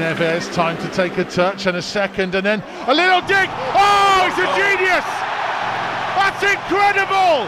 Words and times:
Neves, 0.00 0.50
time 0.54 0.78
to 0.78 0.88
take 0.94 1.18
a 1.18 1.24
touch 1.24 1.66
and 1.66 1.76
a 1.76 1.82
second, 1.82 2.34
and 2.34 2.46
then 2.46 2.62
a 2.88 2.94
little 2.94 3.20
dig. 3.20 3.50
Oh, 3.76 4.24
it's 4.28 4.38
a 4.38 4.48
genius! 4.56 5.04
That's 6.16 6.42
incredible! 6.42 7.44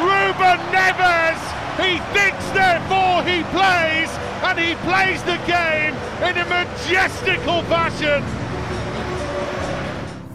Ruben 0.00 0.58
Neves! 0.72 1.36
He 1.76 1.98
thinks, 2.16 2.48
therefore 2.52 3.22
he 3.24 3.42
plays, 3.52 4.08
and 4.42 4.58
he 4.58 4.74
plays 4.76 5.22
the 5.24 5.36
game 5.46 5.94
in 6.24 6.38
a 6.38 6.44
majestical 6.48 7.62
fashion. 7.64 8.24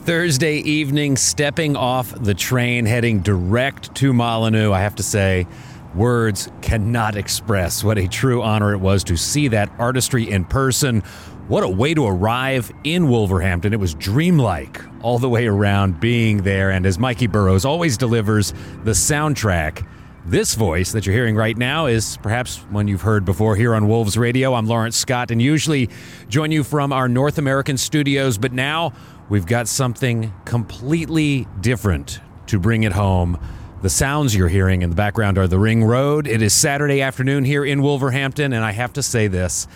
Thursday 0.02 0.58
evening, 0.58 1.18
stepping 1.18 1.76
off 1.76 2.14
the 2.14 2.36
train, 2.36 2.86
heading 2.86 3.22
direct 3.22 3.96
to 3.96 4.14
Molineux. 4.14 4.72
I 4.72 4.82
have 4.82 4.96
to 4.96 5.04
say, 5.04 5.48
words 5.96 6.48
cannot 6.62 7.16
express 7.16 7.84
what 7.84 7.98
a 7.98 8.08
true 8.08 8.44
honor 8.44 8.74
it 8.74 8.80
was 8.80 9.04
to 9.06 9.18
see 9.18 9.48
that 9.48 9.72
artistry 9.80 10.30
in 10.30 10.46
person. 10.46 11.02
What 11.48 11.64
a 11.64 11.70
way 11.70 11.94
to 11.94 12.08
arrive 12.08 12.72
in 12.84 13.08
Wolverhampton. 13.08 13.72
It 13.72 13.80
was 13.80 13.94
dreamlike 13.94 14.82
all 15.04 15.20
the 15.20 15.30
way 15.30 15.46
around 15.46 16.00
being 16.00 16.42
there. 16.42 16.72
And 16.72 16.88
as 16.88 16.98
Mikey 16.98 17.28
Burrows 17.28 17.66
always 17.66 17.98
delivers 17.98 18.52
the 18.84 18.94
soundtrack, 18.94 19.86
this 20.26 20.56
voice 20.56 20.92
that 20.94 21.06
you're 21.06 21.14
hearing 21.14 21.36
right 21.36 21.56
now 21.56 21.86
is 21.86 22.18
perhaps 22.24 22.58
one 22.72 22.88
you've 22.88 23.04
heard 23.04 23.26
before 23.26 23.56
here 23.56 23.76
on 23.76 23.88
Wolves 23.88 24.18
Radio. 24.18 24.56
I'm 24.56 24.66
Lawrence 24.66 24.98
Scott 24.98 25.30
and 25.30 25.40
usually 25.40 25.92
join 26.30 26.52
you 26.52 26.64
from 26.64 26.92
our 26.92 27.08
North 27.08 27.38
American 27.38 27.78
studios, 27.78 28.40
but 28.40 28.52
now 28.52 28.94
we've 29.30 29.46
got 29.46 29.68
something 29.68 30.34
completely 30.46 31.48
different 31.62 32.22
to 32.48 32.58
bring 32.58 32.82
it 32.82 32.94
home. 32.94 33.38
The 33.84 33.90
sounds 33.92 34.36
you're 34.36 34.48
hearing 34.48 34.82
in 34.82 34.90
the 34.90 34.96
background 34.96 35.38
are 35.38 35.48
the 35.48 35.60
Ring 35.60 35.84
Road. 35.84 36.26
It 36.26 36.42
is 36.42 36.54
Saturday 36.54 37.04
afternoon 37.04 37.46
here 37.46 37.64
in 37.64 37.84
Wolverhampton, 37.84 38.52
and 38.52 38.66
I 38.66 38.72
have 38.72 38.94
to 38.94 39.04
say 39.04 39.28
this 39.28 39.68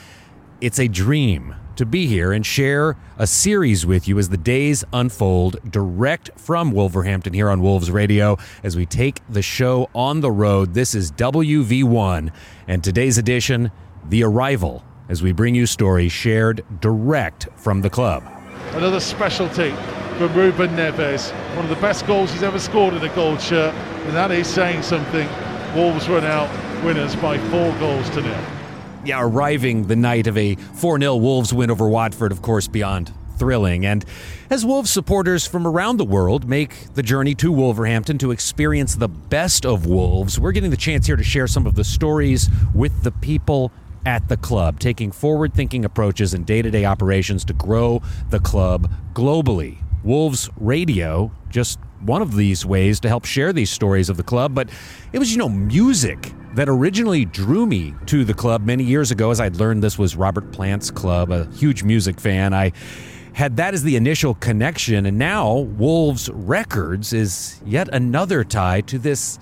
it's 0.62 0.80
a 0.80 0.88
dream 0.88 1.56
to 1.78 1.86
be 1.86 2.06
here 2.06 2.34
and 2.34 2.46
share 2.46 2.98
a 3.18 3.26
series 3.26 3.86
with 3.86 4.08
you 4.08 4.20
as 4.20 4.28
the 4.28 4.38
days 4.38 4.84
unfold 4.92 5.58
direct 5.72 6.30
from 6.36 6.72
Wolverhampton 6.72 7.34
here 7.34 7.50
on 7.50 7.62
Wolves 7.62 7.90
Radio 7.90 8.38
as 8.64 8.76
we 8.76 8.86
take 8.86 9.22
the 9.30 9.42
show 9.42 9.90
on 9.96 10.20
the 10.20 10.32
road. 10.32 10.74
This 10.74 10.94
is 10.94 11.12
WV1, 11.14 12.32
and 12.68 12.84
today's 12.84 13.18
edition, 13.18 13.72
The 14.10 14.24
Arrival, 14.24 14.84
as 15.08 15.24
we 15.24 15.32
bring 15.32 15.56
you 15.56 15.66
stories 15.66 16.12
shared 16.12 16.66
direct 16.82 17.48
from 17.56 17.82
the 17.82 17.90
club. 17.90 18.24
Another 18.74 19.00
specialty 19.00 19.72
from 20.18 20.34
Ruben 20.34 20.72
Neves. 20.72 21.32
One 21.56 21.64
of 21.64 21.70
the 21.70 21.82
best 21.82 22.06
goals 22.06 22.32
he's 22.34 22.44
ever 22.44 22.60
scored 22.60 22.94
in 22.94 23.02
a 23.02 23.16
gold 23.16 23.40
shirt, 23.40 23.74
and 23.74 24.14
that 24.14 24.32
is 24.32 24.48
saying 24.48 24.84
something. 24.84 25.30
Wolves 25.74 26.10
run 26.10 26.26
out 26.26 26.50
winners 26.84 27.16
by 27.16 27.38
four 27.50 27.74
goals 27.80 28.10
to 28.10 28.22
nil. 28.22 28.59
Yeah, 29.06 29.22
arriving 29.22 29.88
the 29.88 29.96
night 29.96 30.28
of 30.28 30.38
a 30.38 30.56
4 30.56 31.00
0 31.00 31.16
Wolves 31.16 31.54
win 31.54 31.72
over 31.72 31.88
Watford, 31.88 32.32
of 32.32 32.42
course, 32.42 32.68
beyond 32.68 33.14
thrilling. 33.38 33.86
And 33.86 34.04
as 34.50 34.66
Wolves 34.66 34.92
supporters 34.92 35.48
from 35.48 35.66
around 35.66 35.98
the 35.98 36.06
world 36.06 36.48
make 36.48 36.94
the 36.94 37.02
journey 37.02 37.34
to 37.36 37.52
Wolverhampton 37.52 38.18
to 38.18 38.32
experience 38.32 38.96
the 38.96 39.08
best 39.08 39.66
of 39.66 39.86
Wolves, 39.86 40.38
we're 40.38 40.52
getting 40.52 40.72
the 40.72 40.78
chance 40.78 41.08
here 41.08 41.16
to 41.16 41.24
share 41.24 41.48
some 41.48 41.66
of 41.66 41.76
the 41.76 41.86
stories 41.86 42.50
with 42.76 43.04
the 43.04 43.12
people 43.12 43.72
at 44.06 44.28
the 44.28 44.38
club, 44.38 44.80
taking 44.80 45.12
forward 45.12 45.54
thinking 45.54 45.86
approaches 45.86 46.34
in 46.34 46.44
day 46.44 46.62
to 46.62 46.70
day 46.70 46.84
operations 46.84 47.46
to 47.46 47.54
grow 47.54 48.02
the 48.30 48.40
club 48.40 48.92
globally. 49.14 49.78
Wolves 50.04 50.50
Radio, 50.58 51.32
just 51.50 51.80
one 52.02 52.22
of 52.22 52.36
these 52.36 52.66
ways 52.66 53.00
to 53.02 53.08
help 53.08 53.26
share 53.26 53.52
these 53.52 53.70
stories 53.70 54.10
of 54.10 54.18
the 54.18 54.24
club, 54.24 54.54
but 54.54 54.70
it 55.12 55.20
was, 55.20 55.32
you 55.32 55.38
know, 55.38 55.50
music 55.50 56.34
that 56.60 56.68
originally 56.68 57.24
drew 57.24 57.66
me 57.66 57.94
to 58.06 58.26
the 58.26 58.34
club 58.34 58.66
many 58.66 58.84
years 58.84 59.12
ago 59.12 59.32
as 59.32 59.40
I'd 59.40 59.56
learned 59.56 59.82
this 59.82 59.98
was 59.98 60.18
Robert 60.18 60.52
Plant's 60.52 60.92
club, 60.92 61.32
a 61.32 61.46
huge 61.54 61.84
music 61.84 62.20
fan. 62.20 62.54
I 62.54 62.74
had 63.32 63.56
that 63.56 63.74
as 63.74 63.84
the 63.84 63.96
initial 63.96 64.34
connection, 64.34 65.06
and 65.06 65.18
now 65.18 65.60
Wolves 65.60 66.30
Records 66.30 67.14
is 67.14 67.62
yet 67.66 67.88
another 67.94 68.44
tie 68.44 68.82
to 68.82 69.00
this 69.00 69.40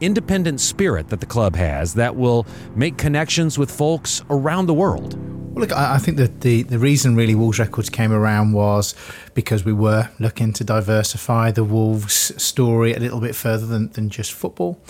independent 0.00 0.58
spirit 0.58 1.10
that 1.10 1.20
the 1.20 1.26
club 1.26 1.54
has 1.54 1.92
that 1.94 2.16
will 2.16 2.46
make 2.74 2.96
connections 2.96 3.58
with 3.58 3.70
folks 3.70 4.22
around 4.30 4.64
the 4.64 4.72
world. 4.72 5.18
Well, 5.52 5.66
look, 5.66 5.72
I 5.72 5.98
think 5.98 6.16
that 6.16 6.40
the, 6.40 6.62
the 6.62 6.78
reason 6.78 7.14
really 7.14 7.34
Wolves 7.34 7.58
Records 7.58 7.90
came 7.90 8.10
around 8.10 8.54
was 8.54 8.94
because 9.34 9.66
we 9.66 9.74
were 9.74 10.08
looking 10.18 10.54
to 10.54 10.64
diversify 10.64 11.50
the 11.50 11.62
Wolves 11.62 12.42
story 12.42 12.94
a 12.94 13.00
little 13.00 13.20
bit 13.20 13.36
further 13.36 13.66
than, 13.66 13.90
than 13.90 14.08
just 14.08 14.32
football. 14.32 14.80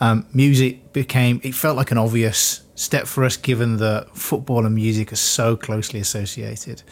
Um, 0.00 0.26
music 0.32 0.92
became, 0.92 1.40
it 1.42 1.54
felt 1.54 1.76
like 1.76 1.90
an 1.90 1.98
obvious 1.98 2.62
step 2.74 3.06
for 3.06 3.24
us 3.24 3.36
given 3.36 3.78
that 3.78 4.16
football 4.16 4.64
and 4.64 4.74
music 4.74 5.12
are 5.12 5.16
so 5.16 5.56
closely 5.56 6.00
associated. 6.00 6.82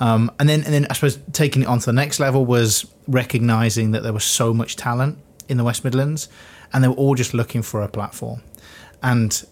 Um, 0.00 0.32
and 0.40 0.48
then, 0.48 0.64
and 0.64 0.74
then 0.74 0.86
I 0.90 0.94
suppose 0.94 1.18
taking 1.32 1.62
it 1.62 1.68
on 1.68 1.78
to 1.78 1.86
the 1.86 1.92
next 1.92 2.18
level 2.18 2.44
was 2.44 2.86
recognizing 3.06 3.92
that 3.92 4.02
there 4.02 4.12
was 4.12 4.24
so 4.24 4.52
much 4.52 4.76
talent 4.76 5.18
in 5.48 5.58
the 5.58 5.64
West 5.64 5.84
Midlands 5.84 6.28
and 6.72 6.82
they 6.82 6.88
were 6.88 6.94
all 6.94 7.14
just 7.14 7.34
looking 7.34 7.62
for 7.62 7.82
a 7.82 7.88
platform. 7.88 8.42
And 9.02 9.44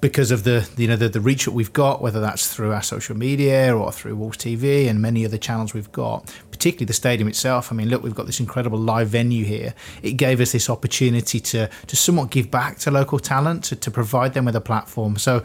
because 0.00 0.30
of 0.30 0.44
the 0.44 0.68
you 0.76 0.86
know 0.86 0.96
the, 0.96 1.08
the 1.08 1.20
reach 1.20 1.46
that 1.46 1.52
we've 1.52 1.72
got, 1.72 2.02
whether 2.02 2.20
that's 2.20 2.52
through 2.52 2.72
our 2.72 2.82
social 2.82 3.16
media 3.16 3.74
or 3.74 3.90
through 3.90 4.14
Wolves 4.16 4.36
TV 4.36 4.88
and 4.88 5.00
many 5.00 5.24
other 5.24 5.38
channels 5.38 5.72
we've 5.72 5.90
got, 5.92 6.30
particularly 6.50 6.86
the 6.86 6.92
stadium 6.92 7.28
itself. 7.28 7.72
I 7.72 7.74
mean, 7.74 7.88
look, 7.88 8.02
we've 8.02 8.14
got 8.14 8.26
this 8.26 8.40
incredible 8.40 8.78
live 8.78 9.08
venue 9.08 9.44
here. 9.44 9.74
It 10.02 10.12
gave 10.12 10.40
us 10.40 10.52
this 10.52 10.68
opportunity 10.68 11.40
to 11.40 11.70
to 11.86 11.96
somewhat 11.96 12.30
give 12.30 12.50
back 12.50 12.78
to 12.80 12.90
local 12.90 13.18
talent 13.18 13.64
to, 13.64 13.76
to 13.76 13.90
provide 13.90 14.34
them 14.34 14.44
with 14.44 14.56
a 14.56 14.60
platform. 14.60 15.16
So 15.16 15.42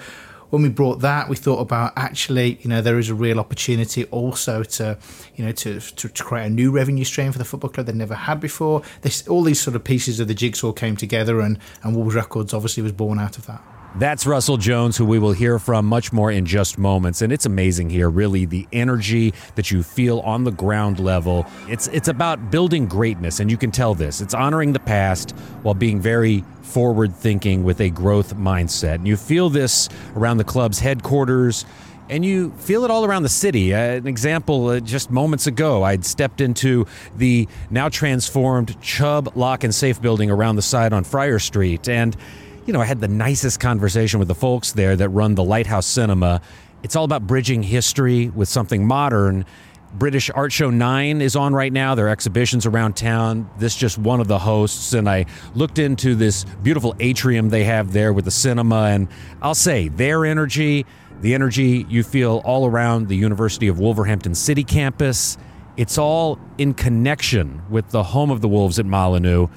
when 0.50 0.62
we 0.62 0.70
brought 0.70 1.02
that, 1.02 1.28
we 1.28 1.36
thought 1.36 1.60
about 1.60 1.94
actually, 1.96 2.60
you 2.62 2.70
know, 2.70 2.82
there 2.82 3.00
is 3.00 3.10
a 3.10 3.16
real 3.16 3.40
opportunity 3.40 4.06
also 4.06 4.64
to, 4.64 4.98
you 5.36 5.46
know, 5.46 5.52
to, 5.52 5.80
to, 5.80 6.10
to 6.10 6.24
create 6.24 6.46
a 6.46 6.50
new 6.50 6.72
revenue 6.72 7.04
stream 7.04 7.32
for 7.32 7.38
the 7.38 7.46
football 7.46 7.70
club 7.70 7.88
they 7.88 7.94
never 7.94 8.16
had 8.16 8.40
before. 8.40 8.82
This, 9.02 9.28
all 9.28 9.42
these 9.42 9.60
sort 9.60 9.76
of 9.76 9.84
pieces 9.84 10.20
of 10.20 10.28
the 10.28 10.34
jigsaw 10.34 10.72
came 10.72 10.96
together, 10.96 11.42
and, 11.42 11.60
and 11.84 11.96
Wolves 11.96 12.16
Records 12.16 12.54
obviously 12.54 12.84
was 12.84 12.92
born 12.92 13.20
out 13.20 13.38
of 13.38 13.48
that. 13.48 13.62
That's 13.98 14.26
Russell 14.26 14.58
Jones, 14.58 14.98
who 14.98 15.06
we 15.06 15.20
will 15.20 15.32
hear 15.32 15.58
from 15.58 15.86
much 15.86 16.12
more 16.12 16.30
in 16.30 16.46
just 16.46 16.78
moments. 16.78 17.22
And 17.22 17.32
it's 17.32 17.46
amazing 17.46 17.90
here, 17.90 18.10
really, 18.10 18.44
the 18.44 18.68
energy 18.74 19.34
that 19.56 19.72
you 19.72 19.84
feel 19.84 20.20
on 20.20 20.44
the 20.44 20.52
ground 20.52 21.00
level. 21.00 21.46
It's 21.70 21.88
it's 21.88 22.10
about 22.10 22.52
building 22.52 22.88
greatness, 22.88 23.40
and 23.40 23.50
you 23.50 23.56
can 23.56 23.72
tell 23.72 23.96
this. 23.96 24.20
It's 24.20 24.34
honoring 24.34 24.74
the 24.74 24.82
past 24.82 25.32
while 25.62 25.76
being 25.76 26.02
very 26.02 26.44
forward 26.62 27.16
thinking 27.16 27.64
with 27.64 27.80
a 27.80 27.90
growth 27.90 28.36
mindset. 28.36 28.96
And 28.96 29.08
you 29.08 29.16
feel 29.16 29.50
this 29.50 29.88
around 30.18 30.38
the 30.38 30.44
club's 30.44 30.80
headquarters. 30.80 31.66
And 32.08 32.24
you 32.24 32.52
feel 32.52 32.86
it 32.86 32.92
all 32.92 33.04
around 33.04 33.24
the 33.24 33.30
city. 33.30 33.74
Uh, 33.74 33.80
an 33.80 34.06
example, 34.06 34.68
uh, 34.68 34.80
just 34.80 35.10
moments 35.10 35.48
ago, 35.48 35.82
I'd 35.82 36.06
stepped 36.06 36.40
into 36.40 36.86
the 37.16 37.48
now 37.72 37.90
transformed 37.90 38.80
Chubb 38.80 39.36
Lock 39.36 39.64
and 39.64 39.74
Safe 39.74 40.00
building 40.00 40.30
around 40.30 40.56
the 40.56 40.62
side 40.62 40.94
on 40.94 41.04
Friar 41.04 41.40
Street. 41.40 41.90
And 41.90 42.16
you 42.66 42.74
know, 42.74 42.82
I 42.82 42.86
had 42.86 43.00
the 43.00 43.08
nicest 43.08 43.60
conversation 43.60 44.18
with 44.18 44.28
the 44.28 44.36
folks 44.36 44.72
there 44.72 44.96
that 44.96 45.10
run 45.10 45.36
the 45.36 45.44
Lighthouse 45.44 45.86
Cinema. 45.86 46.42
It's 46.82 46.96
all 46.96 47.04
about 47.06 47.28
bridging 47.28 47.62
history 47.62 48.30
with 48.30 48.50
something 48.50 48.88
modern. 48.88 49.46
British 49.94 50.32
Art 50.32 50.52
Show 50.52 50.72
9 50.72 51.22
is 51.22 51.36
on 51.36 51.54
right 51.54 51.72
now. 51.72 51.94
There 51.94 52.08
are 52.08 52.10
exhibitions 52.10 52.66
around 52.66 52.96
town. 52.96 53.50
This 53.60 53.76
just 53.76 54.00
one 54.00 54.20
of 54.20 54.28
the 54.28 54.40
hosts. 54.40 54.94
And 54.94 55.08
I 55.08 55.28
looked 55.54 55.78
into 55.78 56.16
this 56.16 56.44
beautiful 56.64 56.96
atrium 57.00 57.50
they 57.50 57.64
have 57.66 57.94
there 57.94 58.12
with 58.12 58.26
the 58.26 58.32
cinema. 58.32 58.86
And 58.86 59.08
I'll 59.44 59.56
say 59.56 59.88
their 59.88 60.26
energy, 60.26 60.88
the 61.22 61.36
energy 61.36 61.86
you 61.88 62.04
feel 62.04 62.42
all 62.46 62.66
around 62.66 63.08
the 63.08 63.16
University 63.16 63.68
of 63.68 63.80
Wolverhampton 63.80 64.34
City 64.34 64.64
campus, 64.64 65.38
it's 65.78 66.00
all 66.00 66.40
in 66.58 66.74
connection 66.74 67.62
with 67.70 67.90
the 67.92 68.04
home 68.04 68.32
of 68.32 68.42
the 68.42 68.48
Wolves 68.48 68.80
at 68.80 68.88
Molineux. 68.88 69.48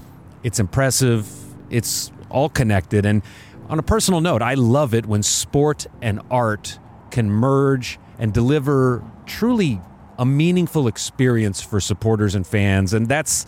It's 0.42 0.60
impressive. 0.60 1.26
It's 1.70 2.12
all 2.30 2.48
connected. 2.48 3.06
And 3.06 3.22
on 3.68 3.78
a 3.78 3.82
personal 3.82 4.20
note, 4.20 4.42
I 4.42 4.54
love 4.54 4.94
it 4.94 5.06
when 5.06 5.22
sport 5.22 5.86
and 6.00 6.20
art 6.30 6.78
can 7.10 7.30
merge 7.30 7.98
and 8.18 8.32
deliver 8.32 9.02
truly 9.26 9.80
a 10.18 10.26
meaningful 10.26 10.88
experience 10.88 11.60
for 11.60 11.80
supporters 11.80 12.34
and 12.34 12.46
fans. 12.46 12.92
And 12.92 13.08
that's 13.08 13.46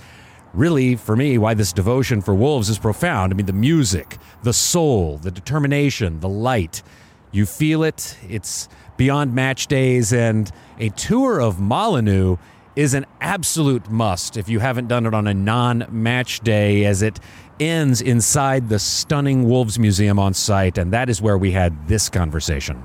really, 0.55 0.97
for 0.97 1.17
me, 1.17 1.38
why 1.38 1.55
this 1.55 1.73
devotion 1.73 2.21
for 2.21 2.35
Wolves 2.35 2.69
is 2.69 2.79
profound. 2.79 3.32
I 3.32 3.37
mean, 3.37 3.47
the 3.47 3.53
music, 3.53 4.19
the 4.43 4.53
soul, 4.53 5.19
the 5.19 5.31
determination, 5.31 6.21
the 6.21 6.29
light. 6.29 6.83
You 7.33 7.47
feel 7.47 7.83
it. 7.83 8.17
It's 8.29 8.69
beyond 8.97 9.35
match 9.35 9.67
days. 9.67 10.12
And 10.12 10.50
a 10.79 10.91
tour 10.91 11.41
of 11.41 11.61
Molineux 11.61 12.37
is 12.76 12.94
an 12.94 13.06
absolute 13.21 13.91
must 13.91 14.37
if 14.37 14.49
you 14.49 14.61
haven't 14.61 14.88
done 14.88 15.06
it 15.06 15.15
on 15.15 15.26
a 15.26 15.35
non 15.35 15.87
match 15.91 16.41
day, 16.41 16.85
as 16.85 17.03
it 17.03 17.19
ends 17.61 18.01
inside 18.01 18.69
the 18.69 18.79
stunning 18.79 19.49
Wolves 19.49 19.79
Museum 19.79 20.19
on 20.19 20.35
site. 20.35 20.79
And 20.79 20.93
that 20.93 21.09
is 21.09 21.23
where 21.23 21.39
we 21.39 21.53
had 21.53 21.87
this 21.87 22.09
conversation. 22.09 22.83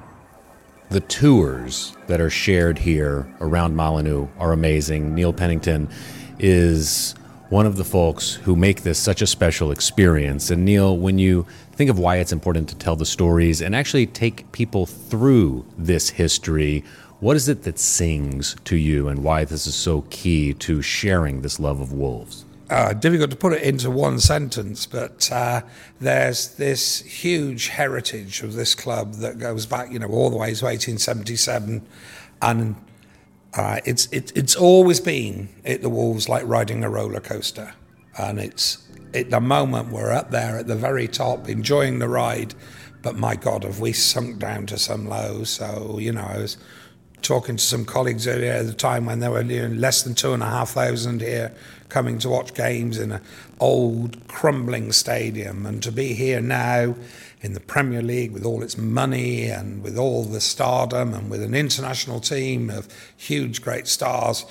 The 0.90 1.00
tours 1.00 1.96
that 2.08 2.22
are 2.22 2.30
shared 2.30 2.78
here 2.78 3.28
around 3.42 3.76
Molineux 3.76 4.28
are 4.38 4.52
amazing. 4.52 5.16
Neil 5.16 5.34
Pennington 5.34 5.90
is 6.38 7.16
one 7.50 7.66
of 7.66 7.78
the 7.78 7.84
folks 7.84 8.34
who 8.34 8.56
make 8.56 8.82
this 8.84 9.00
such 9.00 9.22
a 9.22 9.28
special 9.28 9.72
experience. 9.72 10.52
And 10.52 10.66
Neil, 10.66 10.98
when 10.98 11.18
you 11.18 11.46
think 11.76 11.90
of 11.90 12.00
why 12.00 12.18
it's 12.18 12.32
important 12.32 12.70
to 12.70 12.76
tell 12.76 12.96
the 12.96 13.06
stories 13.06 13.62
and 13.62 13.76
actually 13.76 14.08
take 14.08 14.50
people 14.54 14.86
through 14.86 15.66
this 15.78 16.10
history. 16.10 16.84
What 17.20 17.36
is 17.36 17.50
it 17.50 17.64
that 17.64 17.80
sings 17.80 18.56
to 18.66 18.78
you, 18.78 19.08
and 19.08 19.24
why 19.24 19.46
this 19.46 19.68
is 19.68 19.76
so 19.76 20.06
key 20.10 20.54
to 20.54 20.82
sharing 20.82 21.42
this 21.42 21.60
love 21.60 21.82
of 21.82 21.92
wolves? 21.92 22.45
Uh, 22.68 22.94
difficult 22.94 23.30
to 23.30 23.36
put 23.36 23.54
it 23.54 23.62
into 23.62 23.92
one 23.92 24.20
sentence, 24.20 24.88
but 24.88 25.32
uh, 25.32 25.62
there's 26.02 26.56
this 26.56 27.02
huge 27.02 27.68
heritage 27.68 28.42
of 28.42 28.54
this 28.54 28.74
club 28.74 29.14
that 29.16 29.38
goes 29.38 29.68
back, 29.68 29.92
you 29.92 30.00
know, 30.00 30.08
all 30.08 30.32
the 30.32 30.38
way 30.38 30.48
to 30.48 30.66
1877, 30.66 31.86
and 32.42 32.76
uh, 33.54 33.80
it's 33.86 34.08
it, 34.08 34.36
it's 34.36 34.56
always 34.56 35.00
been 35.00 35.48
at 35.64 35.84
the 35.84 35.90
Wolves 35.90 36.28
like 36.28 36.44
riding 36.48 36.84
a 36.84 36.90
roller 36.90 37.20
coaster, 37.20 37.76
and 38.18 38.40
it's 38.40 38.80
at 39.14 39.30
the 39.30 39.40
moment 39.40 39.92
we're 39.92 40.12
up 40.12 40.32
there 40.32 40.58
at 40.58 40.66
the 40.66 40.76
very 40.76 41.08
top, 41.08 41.48
enjoying 41.48 42.00
the 42.00 42.10
ride. 42.10 42.56
But 43.04 43.16
my 43.16 43.36
God, 43.36 43.64
have 43.64 43.80
we 43.80 43.94
sunk 43.94 44.40
down 44.40 44.66
to 44.68 44.80
some 44.80 45.08
lows? 45.08 45.52
So 45.52 46.00
you 46.00 46.12
know, 46.12 46.26
I 46.26 46.40
was 46.40 46.58
talking 47.22 47.58
to 47.58 47.64
some 47.64 47.86
colleagues 47.86 48.28
earlier 48.28 48.54
at 48.54 48.68
the 48.68 48.74
time 48.74 49.06
when 49.06 49.20
there 49.20 49.32
were 49.32 49.44
less 49.44 50.04
than 50.04 50.16
two 50.16 50.34
and 50.34 50.44
a 50.44 50.48
half 50.48 50.72
thousand 50.72 51.22
here 51.22 51.52
coming 51.90 52.20
to 52.20 52.30
watch 52.30 52.54
games 52.54 52.98
in 52.98 53.12
an 53.12 53.22
old 53.60 54.28
crumbling 54.28 54.92
stadium, 54.92 55.66
and 55.66 55.82
to 55.84 55.92
be 55.92 56.14
here 56.14 56.42
now 56.42 56.96
in 57.42 57.54
the 57.54 57.60
Premier 57.60 58.02
League 58.02 58.32
with 58.32 58.44
all 58.44 58.64
its 58.64 58.78
money 58.78 59.46
and 59.46 59.84
with 59.84 59.98
all 59.98 60.24
the 60.24 60.42
stardom 60.42 61.14
and 61.14 61.30
with 61.30 61.44
an 61.44 61.54
international 61.54 62.20
team 62.20 62.70
of 62.70 62.88
huge, 63.16 63.62
great 63.62 63.88
stars. 63.88 64.46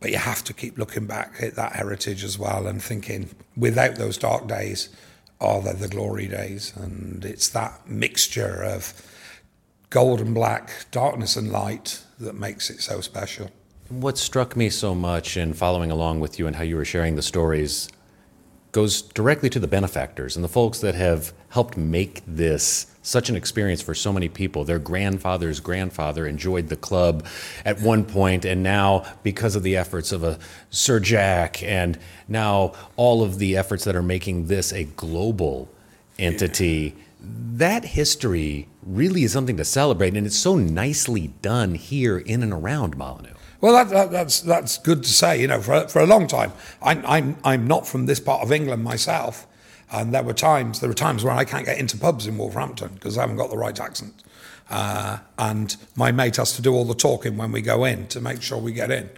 But 0.00 0.10
you 0.10 0.18
have 0.18 0.44
to 0.44 0.52
keep 0.52 0.78
looking 0.78 1.06
back 1.06 1.34
at 1.40 1.56
that 1.56 1.72
heritage 1.72 2.22
as 2.24 2.38
well 2.38 2.66
and 2.66 2.80
thinking, 2.80 3.30
without 3.56 3.96
those 3.96 4.16
dark 4.16 4.46
days, 4.46 4.90
are 5.40 5.60
they 5.60 5.72
the 5.72 5.88
glory 5.88 6.28
days? 6.28 6.72
And 6.76 7.24
it's 7.24 7.48
that 7.48 7.88
mixture 7.88 8.62
of 8.62 8.92
gold 9.94 10.20
and 10.20 10.34
black, 10.34 10.86
darkness 10.90 11.36
and 11.36 11.52
light 11.52 12.02
that 12.18 12.34
makes 12.34 12.68
it 12.68 12.80
so 12.80 13.00
special. 13.00 13.48
What 13.88 14.18
struck 14.18 14.56
me 14.56 14.68
so 14.68 14.92
much 14.92 15.36
in 15.36 15.52
following 15.52 15.92
along 15.92 16.18
with 16.18 16.36
you 16.36 16.48
and 16.48 16.56
how 16.56 16.64
you 16.64 16.74
were 16.74 16.84
sharing 16.84 17.14
the 17.14 17.22
stories 17.22 17.88
goes 18.72 19.02
directly 19.02 19.48
to 19.50 19.60
the 19.60 19.68
benefactors 19.68 20.34
and 20.34 20.44
the 20.44 20.48
folks 20.48 20.80
that 20.80 20.96
have 20.96 21.32
helped 21.50 21.76
make 21.76 22.22
this 22.26 22.92
such 23.02 23.28
an 23.28 23.36
experience 23.36 23.80
for 23.80 23.94
so 23.94 24.12
many 24.12 24.28
people. 24.28 24.64
Their 24.64 24.80
grandfather's 24.80 25.60
grandfather 25.60 26.26
enjoyed 26.26 26.70
the 26.70 26.76
club 26.76 27.24
at 27.64 27.80
one 27.80 28.04
point, 28.04 28.44
and 28.44 28.64
now, 28.64 29.04
because 29.22 29.54
of 29.54 29.62
the 29.62 29.76
efforts 29.76 30.10
of 30.10 30.24
a 30.24 30.40
Sir 30.70 30.98
Jack, 30.98 31.62
and 31.62 31.96
now 32.26 32.72
all 32.96 33.22
of 33.22 33.38
the 33.38 33.56
efforts 33.56 33.84
that 33.84 33.94
are 33.94 34.02
making 34.02 34.48
this 34.48 34.72
a 34.72 34.82
global 34.82 35.68
entity, 36.18 36.96
that 37.20 37.84
history 37.84 38.66
really 38.86 39.24
is 39.24 39.32
something 39.32 39.56
to 39.56 39.64
celebrate, 39.64 40.14
and 40.14 40.26
it's 40.26 40.36
so 40.36 40.56
nicely 40.56 41.28
done 41.42 41.74
here 41.74 42.18
in 42.18 42.42
and 42.42 42.52
around 42.52 42.96
Molineux. 42.96 43.34
Well, 43.60 43.72
that, 43.72 43.88
that, 43.90 44.10
that's 44.10 44.40
that's 44.40 44.78
good 44.78 45.02
to 45.04 45.08
say. 45.08 45.40
You 45.40 45.48
know, 45.48 45.60
for 45.60 45.88
for 45.88 46.00
a 46.00 46.06
long 46.06 46.26
time, 46.26 46.52
I'm 46.82 47.04
I'm 47.06 47.36
I'm 47.44 47.66
not 47.66 47.86
from 47.86 48.06
this 48.06 48.20
part 48.20 48.42
of 48.42 48.52
England 48.52 48.84
myself, 48.84 49.46
and 49.90 50.12
there 50.12 50.22
were 50.22 50.34
times 50.34 50.80
there 50.80 50.88
were 50.88 50.94
times 50.94 51.24
where 51.24 51.32
I 51.32 51.44
can't 51.44 51.64
get 51.64 51.78
into 51.78 51.96
pubs 51.96 52.26
in 52.26 52.36
Wolverhampton 52.36 52.94
because 52.94 53.16
I 53.16 53.22
haven't 53.22 53.36
got 53.36 53.50
the 53.50 53.56
right 53.56 53.78
accent, 53.80 54.22
uh, 54.68 55.18
and 55.38 55.76
my 55.96 56.12
mate 56.12 56.36
has 56.36 56.52
to 56.56 56.62
do 56.62 56.74
all 56.74 56.84
the 56.84 56.94
talking 56.94 57.36
when 57.36 57.52
we 57.52 57.62
go 57.62 57.84
in 57.84 58.06
to 58.08 58.20
make 58.20 58.42
sure 58.42 58.58
we 58.58 58.72
get 58.72 58.90
in. 58.90 59.08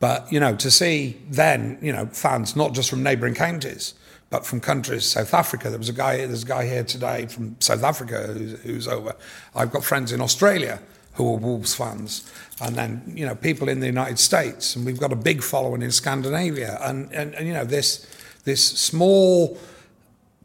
But 0.00 0.32
you 0.32 0.40
know, 0.40 0.56
to 0.56 0.70
see 0.70 1.20
then 1.28 1.78
you 1.82 1.92
know 1.92 2.06
fans 2.06 2.56
not 2.56 2.72
just 2.72 2.88
from 2.88 3.02
neighbouring 3.02 3.34
counties, 3.34 3.92
but 4.36 4.44
from 4.44 4.60
countries, 4.60 5.06
South 5.06 5.32
Africa. 5.32 5.70
There 5.70 5.78
was 5.78 5.88
a 5.88 5.94
guy, 5.94 6.18
there's 6.18 6.42
a 6.42 6.46
guy 6.46 6.66
here 6.66 6.84
today 6.84 7.24
from 7.24 7.56
South 7.58 7.82
Africa 7.82 8.26
who's, 8.26 8.60
who's 8.60 8.86
over. 8.86 9.16
I've 9.54 9.72
got 9.72 9.82
friends 9.82 10.12
in 10.12 10.20
Australia 10.20 10.78
who 11.14 11.32
are 11.32 11.38
Wolves 11.38 11.74
fans, 11.74 12.30
and 12.60 12.76
then 12.76 13.02
you 13.16 13.24
know 13.24 13.34
people 13.34 13.70
in 13.70 13.80
the 13.80 13.86
United 13.86 14.18
States, 14.18 14.76
and 14.76 14.84
we've 14.84 15.00
got 15.00 15.10
a 15.10 15.16
big 15.16 15.42
following 15.42 15.80
in 15.80 15.90
Scandinavia, 15.90 16.78
and 16.82 17.10
and, 17.14 17.34
and 17.34 17.46
you 17.46 17.54
know 17.54 17.64
this 17.64 18.06
this 18.44 18.62
small 18.62 19.56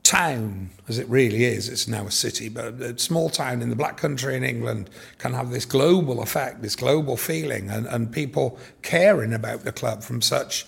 town, 0.04 0.70
as 0.88 0.98
it 0.98 1.10
really 1.10 1.44
is, 1.44 1.68
it's 1.68 1.90
now 1.90 2.08
a 2.08 2.12
city, 2.12 2.48
but 2.48 2.82
a 2.82 2.98
small 2.98 3.30
town 3.30 3.62
in 3.62 3.70
the 3.70 3.76
Black 3.76 3.98
Country 3.98 4.38
in 4.38 4.46
England 4.46 4.90
can 5.18 5.34
have 5.34 5.52
this 5.52 5.66
global 5.66 6.22
effect, 6.22 6.62
this 6.62 6.78
global 6.78 7.18
feeling, 7.18 7.70
and, 7.70 7.88
and 7.88 8.10
people 8.10 8.58
caring 8.84 9.34
about 9.34 9.66
the 9.66 9.74
club 9.74 10.02
from 10.02 10.22
such 10.22 10.66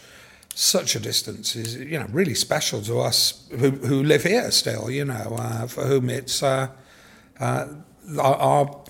such 0.55 0.95
a 0.95 0.99
distance 0.99 1.55
is 1.55 1.75
you 1.75 1.99
know 1.99 2.07
really 2.11 2.35
special 2.35 2.81
to 2.81 2.99
us 2.99 3.47
who, 3.51 3.71
who 3.71 4.03
live 4.03 4.23
here 4.23 4.51
still. 4.51 4.89
You 4.89 5.05
know, 5.05 5.35
uh, 5.37 5.67
for 5.67 5.85
whom 5.85 6.09
it's 6.09 6.43
uh, 6.43 6.67
uh, 7.39 7.67
our, 8.19 8.35
our 8.35 8.83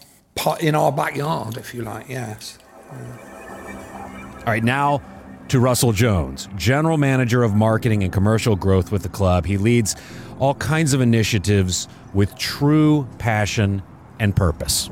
in 0.59 0.75
our 0.75 0.91
backyard, 0.91 1.57
if 1.57 1.73
you 1.73 1.83
like. 1.83 2.09
Yes. 2.09 2.57
All 2.91 4.47
right, 4.47 4.63
now 4.63 5.01
to 5.49 5.59
Russell 5.59 5.91
Jones, 5.91 6.49
General 6.55 6.97
Manager 6.97 7.43
of 7.43 7.53
Marketing 7.53 8.03
and 8.03 8.11
Commercial 8.11 8.55
Growth 8.55 8.91
with 8.91 9.03
the 9.03 9.09
club. 9.09 9.45
He 9.45 9.57
leads 9.57 9.95
all 10.39 10.55
kinds 10.55 10.93
of 10.93 11.01
initiatives 11.01 11.87
with 12.13 12.35
true 12.37 13.07
passion 13.19 13.83
and 14.19 14.35
purpose. 14.35 14.89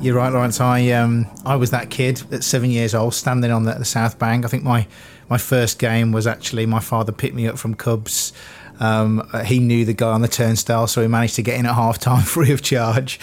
You're 0.00 0.16
right, 0.16 0.32
Lawrence. 0.32 0.60
I 0.60 0.90
um, 0.90 1.26
I 1.44 1.56
was 1.56 1.70
that 1.70 1.90
kid 1.90 2.22
at 2.32 2.44
seven 2.44 2.70
years 2.70 2.94
old, 2.94 3.14
standing 3.14 3.50
on 3.50 3.64
the, 3.64 3.74
the 3.74 3.84
South 3.84 4.18
Bank. 4.18 4.44
I 4.44 4.48
think 4.48 4.62
my 4.62 4.86
my 5.28 5.38
first 5.38 5.78
game 5.78 6.12
was 6.12 6.26
actually 6.26 6.66
my 6.66 6.80
father 6.80 7.12
picked 7.12 7.34
me 7.34 7.46
up 7.46 7.58
from 7.58 7.74
Cubs. 7.74 8.32
Um, 8.80 9.28
he 9.44 9.58
knew 9.58 9.84
the 9.84 9.92
guy 9.92 10.12
on 10.12 10.22
the 10.22 10.28
turnstile, 10.28 10.86
so 10.86 11.02
he 11.02 11.08
managed 11.08 11.34
to 11.36 11.42
get 11.42 11.58
in 11.58 11.66
at 11.66 11.74
half 11.74 11.98
time 11.98 12.22
free 12.24 12.52
of 12.52 12.62
charge. 12.62 13.18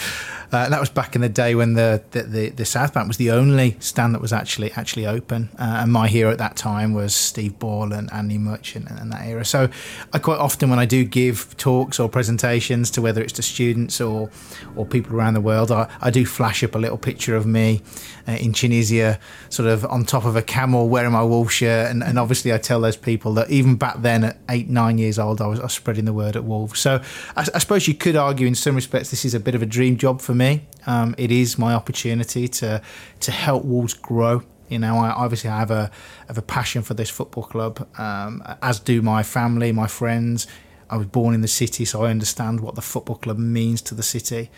Uh, 0.52 0.70
that 0.70 0.80
was 0.80 0.90
back 0.90 1.16
in 1.16 1.22
the 1.22 1.30
day 1.30 1.56
when 1.56 1.74
the, 1.74 2.04
the, 2.12 2.24
the, 2.24 2.50
the, 2.50 2.66
South 2.66 2.94
Bank 2.94 3.08
was 3.08 3.18
the 3.18 3.32
only 3.32 3.76
stand 3.80 4.14
that 4.14 4.22
was 4.22 4.34
actually 4.34 4.72
actually 4.74 5.06
open. 5.06 5.50
Uh, 5.58 5.80
and 5.82 5.92
my 5.92 6.08
hero 6.08 6.32
at 6.32 6.38
that 6.38 6.56
time 6.56 6.94
was 6.94 7.16
Steve 7.16 7.58
Bull 7.60 7.94
and 7.94 8.12
Andy 8.12 8.38
Merchant 8.38 8.90
and, 8.90 9.00
and, 9.00 9.12
that 9.12 9.26
era. 9.26 9.46
So 9.46 9.70
I 10.14 10.20
quite 10.20 10.40
often, 10.40 10.70
when 10.70 10.80
I 10.80 10.86
do 10.86 11.04
give 11.04 11.56
talks 11.58 12.00
or 12.00 12.10
presentations 12.10 12.92
to 12.92 13.02
whether 13.02 13.22
it's 13.22 13.34
to 13.34 13.42
students 13.42 14.00
or 14.00 14.30
or 14.76 14.86
people 14.86 15.16
around 15.16 15.34
the 15.34 15.42
world, 15.42 15.72
I, 15.72 15.90
I 16.02 16.12
do 16.12 16.26
flash 16.26 16.64
up 16.64 16.76
a 16.76 16.80
little 16.80 16.98
picture 16.98 17.36
of 17.36 17.46
me 17.46 17.82
uh, 18.28 18.34
in 18.34 18.54
Tunisia, 18.54 19.20
sort 19.50 19.70
of 19.70 19.86
on 19.86 20.06
top 20.06 20.26
of 20.26 20.36
a 20.36 20.42
camel 20.42 20.90
wearing 20.90 21.12
my 21.12 21.24
wolf 21.24 21.52
shirt. 21.52 21.90
And, 21.90 22.04
and 22.04 22.20
obviously, 22.20 22.54
I 22.54 22.58
tell 22.58 22.82
those 22.82 22.98
people 22.98 23.34
that 23.36 23.50
even 23.50 23.76
back 23.76 24.02
then, 24.02 24.24
at 24.24 24.38
eight, 24.50 24.70
nine 24.70 24.98
years 24.98 25.20
old, 25.20 25.42
I 25.42 25.48
was, 25.48 25.60
I 25.60 25.64
was 25.64 25.74
spreading 25.74 26.06
the 26.06 26.14
word 26.14 26.36
at 26.36 26.44
Wolves. 26.44 26.80
So 26.80 27.02
I, 27.36 27.42
I 27.54 27.60
suppose 27.60 27.88
you 27.88 27.94
could 27.94 28.16
argue, 28.16 28.48
in 28.48 28.56
some 28.56 28.76
respects, 28.76 29.10
this 29.10 29.26
is 29.26 29.34
a 29.34 29.40
bit 29.40 29.56
of 29.56 29.62
a 29.62 29.66
dream 29.66 29.98
job 29.98 30.22
for 30.22 30.35
me. 30.36 30.68
Um, 30.88 31.16
it 31.18 31.32
is 31.32 31.58
my 31.58 31.74
opportunity 31.74 32.48
to 32.48 32.82
to 33.20 33.32
help 33.32 33.66
Wolves 33.66 33.94
grow. 33.94 34.44
You 34.70 34.80
know, 34.80 34.98
I 34.98 35.10
obviously 35.10 35.50
have 35.50 35.72
a 35.72 35.92
have 36.28 36.38
a 36.38 36.42
passion 36.42 36.82
for 36.82 36.94
this 36.94 37.10
football 37.10 37.44
club, 37.44 37.88
um, 38.00 38.44
as 38.62 38.80
do 38.80 39.02
my 39.02 39.24
family, 39.24 39.72
my 39.72 39.88
friends. 39.88 40.48
I 40.90 40.98
was 40.98 41.08
born 41.08 41.34
in 41.34 41.42
the 41.42 41.48
city, 41.48 41.86
so 41.86 42.04
I 42.04 42.12
understand 42.12 42.62
what 42.62 42.76
the 42.76 42.82
football 42.82 43.16
club 43.16 43.40
means 43.40 43.82
to 43.84 43.96
the 43.96 44.04
city. 44.04 44.50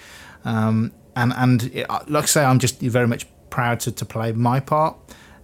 Um, 0.46 0.92
and 1.16 1.34
and 1.36 1.64
it, 1.74 1.90
like 2.08 2.24
I 2.24 2.28
say, 2.28 2.44
I'm 2.44 2.60
just 2.60 2.80
very 2.80 3.08
much 3.08 3.26
proud 3.50 3.80
to, 3.82 3.92
to 3.92 4.06
play 4.06 4.32
my 4.32 4.60
part. 4.60 4.98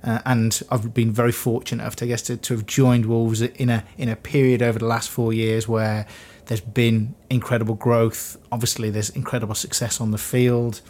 Uh, 0.04 0.20
and 0.26 0.62
I've 0.70 0.94
been 0.94 1.12
very 1.12 1.32
fortunate 1.32 2.04
I 2.04 2.06
guess 2.06 2.22
to, 2.24 2.36
to 2.36 2.56
have 2.56 2.66
joined 2.66 3.06
Wolves 3.06 3.42
in 3.42 3.70
a 3.70 3.86
in 3.98 4.10
a 4.10 4.18
period 4.18 4.62
over 4.62 4.78
the 4.78 4.86
last 4.86 5.10
four 5.10 5.32
years 5.32 5.66
where 5.66 6.06
there's 6.46 6.62
been 6.62 7.16
incredible 7.30 7.76
growth. 7.76 8.38
Obviously, 8.52 8.90
there's 8.90 9.10
incredible 9.10 9.56
success 9.56 10.02
on 10.02 10.12
the 10.12 10.18
field. 10.18 10.82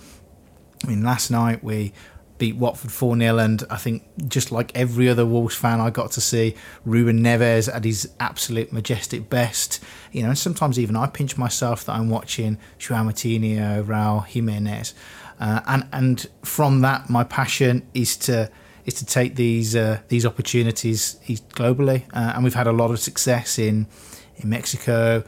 I 0.83 0.87
mean, 0.87 1.03
last 1.03 1.29
night 1.31 1.63
we 1.63 1.93
beat 2.37 2.55
Watford 2.55 2.91
4 2.91 3.17
0, 3.17 3.37
and 3.37 3.63
I 3.69 3.77
think 3.77 4.03
just 4.27 4.51
like 4.51 4.71
every 4.75 5.07
other 5.07 5.25
Wolves 5.25 5.55
fan, 5.55 5.79
I 5.79 5.89
got 5.89 6.11
to 6.11 6.21
see 6.21 6.55
Ruben 6.83 7.19
Neves 7.19 7.73
at 7.73 7.83
his 7.83 8.09
absolute 8.19 8.73
majestic 8.73 9.29
best. 9.29 9.81
You 10.11 10.23
know, 10.23 10.29
and 10.29 10.37
sometimes 10.37 10.79
even 10.79 10.95
I 10.95 11.07
pinch 11.07 11.37
myself 11.37 11.85
that 11.85 11.93
I'm 11.93 12.09
watching 12.09 12.57
João 12.79 13.09
Moutinho, 13.09 13.83
Raul 13.83 14.25
Jimenez. 14.25 14.93
Uh, 15.39 15.61
and 15.67 15.87
and 15.91 16.27
from 16.43 16.81
that, 16.81 17.09
my 17.09 17.23
passion 17.23 17.87
is 17.93 18.17
to 18.17 18.49
is 18.85 18.95
to 18.95 19.05
take 19.05 19.35
these 19.35 19.75
uh, 19.75 19.99
these 20.09 20.25
opportunities 20.25 21.17
globally, 21.55 22.03
uh, 22.13 22.33
and 22.35 22.43
we've 22.43 22.53
had 22.53 22.67
a 22.67 22.71
lot 22.71 22.91
of 22.91 22.99
success 22.99 23.57
in 23.57 23.87
in 24.37 24.49
Mexico, 24.49 25.23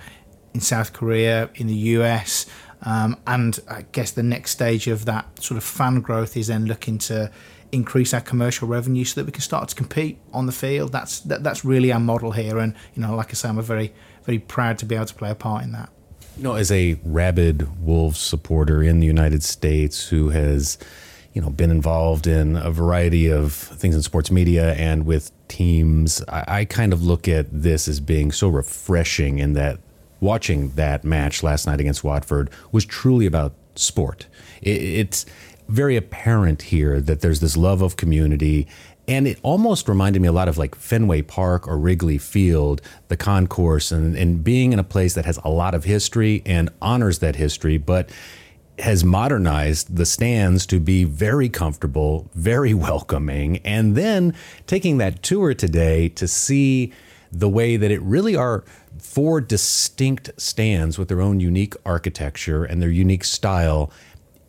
in 0.53 0.61
South 0.61 0.93
Korea, 0.93 1.49
in 1.55 1.67
the 1.67 1.75
US. 1.75 2.45
Um, 2.81 3.17
and 3.25 3.59
I 3.69 3.85
guess 3.91 4.11
the 4.11 4.23
next 4.23 4.51
stage 4.51 4.87
of 4.87 5.05
that 5.05 5.41
sort 5.41 5.57
of 5.57 5.63
fan 5.63 6.01
growth 6.01 6.37
is 6.37 6.47
then 6.47 6.65
looking 6.65 6.97
to 6.99 7.31
increase 7.71 8.13
our 8.13 8.21
commercial 8.21 8.67
revenue 8.67 9.03
so 9.03 9.19
that 9.19 9.25
we 9.25 9.31
can 9.31 9.41
start 9.41 9.69
to 9.69 9.75
compete 9.75 10.19
on 10.33 10.45
the 10.45 10.51
field. 10.51 10.91
That's 10.91 11.19
that, 11.21 11.43
that's 11.43 11.65
really 11.65 11.91
our 11.91 11.99
model 11.99 12.31
here, 12.31 12.59
and 12.59 12.75
you 12.93 13.01
know, 13.01 13.15
like 13.15 13.31
I 13.31 13.33
say, 13.33 13.49
I'm 13.49 13.61
very 13.61 13.93
very 14.23 14.39
proud 14.39 14.77
to 14.79 14.85
be 14.85 14.95
able 14.95 15.05
to 15.05 15.13
play 15.13 15.31
a 15.31 15.35
part 15.35 15.63
in 15.63 15.71
that. 15.73 15.89
You 16.37 16.43
know, 16.43 16.55
as 16.55 16.71
a 16.71 16.99
rabid 17.03 17.81
Wolves 17.81 18.19
supporter 18.19 18.83
in 18.83 18.99
the 18.99 19.07
United 19.07 19.43
States 19.43 20.09
who 20.09 20.29
has 20.29 20.77
you 21.35 21.41
know 21.41 21.51
been 21.51 21.69
involved 21.69 22.25
in 22.25 22.57
a 22.57 22.71
variety 22.71 23.29
of 23.29 23.53
things 23.53 23.93
in 23.93 24.01
sports 24.01 24.31
media 24.31 24.73
and 24.73 25.05
with 25.05 25.31
teams 25.47 26.23
I, 26.27 26.43
I, 26.47 26.65
kind 26.65 26.91
of 26.91 27.03
look 27.03 27.27
at 27.27 27.45
this 27.51 27.87
as 27.87 27.99
being 27.99 28.31
so 28.31 28.47
refreshing 28.47 29.37
in 29.37 29.53
that 29.53 29.79
watching 30.19 30.69
that 30.71 31.03
match 31.03 31.43
last 31.43 31.67
night 31.67 31.79
against 31.79 32.03
Watford 32.03 32.49
was 32.71 32.85
truly 32.85 33.25
about 33.25 33.53
sport. 33.75 34.27
It's 34.61 35.25
very 35.67 35.95
apparent 35.95 36.63
here 36.63 36.99
that 37.01 37.21
there's 37.21 37.39
this 37.39 37.57
love 37.57 37.81
of 37.81 37.97
community. 37.97 38.67
And 39.07 39.27
it 39.27 39.39
almost 39.43 39.87
reminded 39.87 40.21
me 40.21 40.27
a 40.27 40.31
lot 40.31 40.47
of 40.47 40.57
like 40.57 40.73
Fenway 40.73 41.21
Park 41.21 41.67
or 41.67 41.77
Wrigley 41.77 42.17
Field, 42.17 42.81
the 43.07 43.17
concourse, 43.17 43.91
and, 43.91 44.15
and 44.15 44.43
being 44.43 44.73
in 44.73 44.79
a 44.79 44.83
place 44.83 45.13
that 45.13 45.25
has 45.25 45.39
a 45.43 45.49
lot 45.49 45.75
of 45.75 45.83
history 45.83 46.41
and 46.45 46.69
honors 46.81 47.19
that 47.19 47.35
history, 47.35 47.77
but 47.77 48.09
has 48.79 49.03
modernized 49.03 49.95
the 49.95 50.05
stands 50.05 50.65
to 50.67 50.79
be 50.79 51.03
very 51.03 51.49
comfortable, 51.49 52.29
very 52.33 52.73
welcoming. 52.87 53.57
And 53.59 53.95
then 53.95 54.35
taking 54.67 54.97
that 54.97 55.23
tour 55.23 55.53
today 55.53 56.09
to 56.09 56.27
see 56.27 56.93
the 57.31 57.49
way 57.49 57.77
that 57.77 57.91
it 57.91 58.01
really 58.01 58.35
are 58.35 58.63
four 58.97 59.41
distinct 59.41 60.31
stands 60.37 60.97
with 60.97 61.09
their 61.09 61.21
own 61.21 61.39
unique 61.39 61.73
architecture 61.85 62.63
and 62.63 62.81
their 62.81 62.89
unique 62.89 63.23
style. 63.23 63.91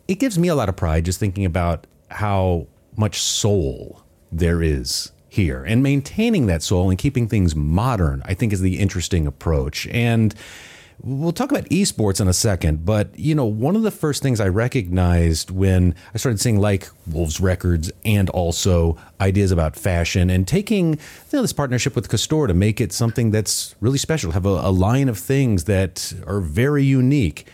It 0.07 0.15
gives 0.15 0.39
me 0.39 0.47
a 0.47 0.55
lot 0.55 0.69
of 0.69 0.75
pride 0.75 1.05
just 1.05 1.19
thinking 1.19 1.45
about 1.45 1.85
how 2.09 2.67
much 2.95 3.21
soul 3.21 4.03
there 4.31 4.61
is 4.61 5.11
here 5.29 5.63
and 5.63 5.83
maintaining 5.83 6.47
that 6.47 6.63
soul 6.63 6.89
and 6.89 6.97
keeping 6.97 7.27
things 7.27 7.55
modern, 7.55 8.21
I 8.25 8.33
think 8.33 8.53
is 8.53 8.61
the 8.61 8.79
interesting 8.79 9.27
approach. 9.27 9.85
And 9.87 10.33
We'll 11.03 11.31
talk 11.31 11.51
about 11.51 11.65
esports 11.65 12.19
in 12.19 12.27
a 12.27 12.33
second, 12.33 12.83
but 12.83 13.17
you 13.17 13.35
know, 13.35 13.45
one 13.45 13.75
of 13.75 13.83
the 13.83 13.91
first 13.91 14.23
things 14.23 14.39
I 14.39 14.47
recognized 14.47 15.51
when 15.51 15.93
I 16.13 16.17
started 16.17 16.39
seeing 16.39 16.59
like 16.59 16.89
Wolves 17.05 17.39
records 17.39 17.91
and 18.03 18.31
also 18.31 18.97
ideas 19.21 19.51
about 19.51 19.75
fashion 19.75 20.31
and 20.31 20.47
taking 20.47 20.93
you 20.93 20.99
know, 21.33 21.41
this 21.43 21.53
partnership 21.53 21.95
with 21.95 22.09
Castore 22.09 22.47
to 22.47 22.55
make 22.55 22.81
it 22.81 22.91
something 22.91 23.29
that's 23.29 23.75
really 23.79 23.99
special, 23.99 24.31
have 24.31 24.47
a, 24.47 24.49
a 24.49 24.71
line 24.71 25.07
of 25.07 25.19
things 25.19 25.65
that 25.65 26.13
are 26.25 26.41
very 26.41 26.83
unique. 26.83 27.45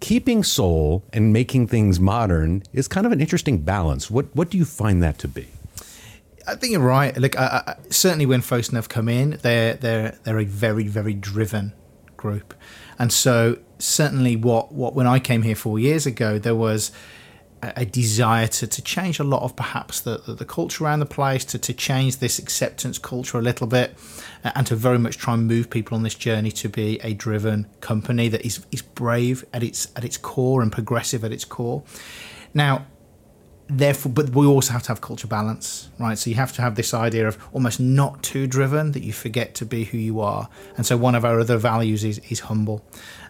Keeping 0.00 0.44
soul 0.44 1.02
and 1.14 1.32
making 1.32 1.68
things 1.68 1.98
modern 1.98 2.62
is 2.74 2.88
kind 2.88 3.06
of 3.06 3.12
an 3.12 3.22
interesting 3.22 3.62
balance. 3.62 4.10
What 4.10 4.26
what 4.36 4.50
do 4.50 4.58
you 4.58 4.66
find 4.66 5.02
that 5.02 5.18
to 5.20 5.28
be? 5.28 5.46
I 6.46 6.54
think 6.56 6.72
you're 6.72 6.82
right. 6.82 7.16
Look, 7.16 7.38
I, 7.38 7.62
I, 7.66 7.76
certainly 7.88 8.26
when 8.26 8.42
Fosun 8.42 8.86
come 8.90 9.08
in, 9.08 9.38
they're 9.40 9.74
they're 9.74 10.18
they're 10.24 10.38
a 10.38 10.44
very 10.44 10.86
very 10.86 11.14
driven 11.14 11.72
group. 12.26 12.54
And 12.98 13.12
so 13.12 13.58
certainly 13.78 14.36
what, 14.36 14.72
what 14.72 14.94
when 14.94 15.06
I 15.06 15.18
came 15.18 15.42
here 15.42 15.54
four 15.54 15.78
years 15.78 16.06
ago, 16.06 16.38
there 16.38 16.54
was 16.54 16.90
a, 17.62 17.72
a 17.82 17.84
desire 17.84 18.48
to, 18.58 18.66
to 18.66 18.82
change 18.82 19.20
a 19.20 19.24
lot 19.24 19.42
of 19.42 19.54
perhaps 19.54 20.00
the, 20.00 20.18
the, 20.26 20.34
the, 20.34 20.44
culture 20.44 20.84
around 20.84 21.00
the 21.00 21.06
place, 21.06 21.44
to, 21.46 21.58
to 21.58 21.72
change 21.72 22.16
this 22.16 22.38
acceptance 22.38 22.98
culture 22.98 23.38
a 23.38 23.42
little 23.42 23.66
bit, 23.66 23.88
and 24.42 24.66
to 24.66 24.74
very 24.74 24.98
much 24.98 25.16
try 25.18 25.34
and 25.34 25.46
move 25.46 25.70
people 25.70 25.96
on 25.96 26.02
this 26.02 26.14
journey 26.14 26.50
to 26.52 26.68
be 26.68 26.98
a 27.02 27.14
driven 27.14 27.66
company 27.80 28.28
that 28.28 28.44
is, 28.44 28.64
is 28.72 28.82
brave 28.82 29.44
at 29.52 29.62
its 29.62 29.88
at 29.96 30.04
its 30.04 30.16
core 30.16 30.62
and 30.62 30.72
progressive 30.72 31.24
at 31.24 31.32
its 31.32 31.44
core. 31.44 31.82
Now, 32.54 32.86
therefore 33.68 34.12
but 34.12 34.30
we 34.30 34.46
also 34.46 34.72
have 34.72 34.82
to 34.82 34.88
have 34.88 35.00
culture 35.00 35.26
balance 35.26 35.86
right? 35.98 36.18
So 36.18 36.30
you 36.30 36.36
have 36.36 36.52
to 36.54 36.62
have 36.62 36.74
this 36.74 36.92
idea 36.92 37.26
of 37.26 37.38
almost 37.52 37.80
not 37.80 38.22
too 38.22 38.46
driven 38.46 38.92
that 38.92 39.02
you 39.02 39.12
forget 39.12 39.54
to 39.56 39.64
be 39.64 39.84
who 39.84 39.98
you 39.98 40.20
are. 40.20 40.48
And 40.76 40.84
so 40.84 40.96
one 40.96 41.14
of 41.14 41.24
our 41.24 41.40
other 41.40 41.56
values 41.56 42.04
is, 42.04 42.20
is 42.30 42.40
humble. 42.40 42.84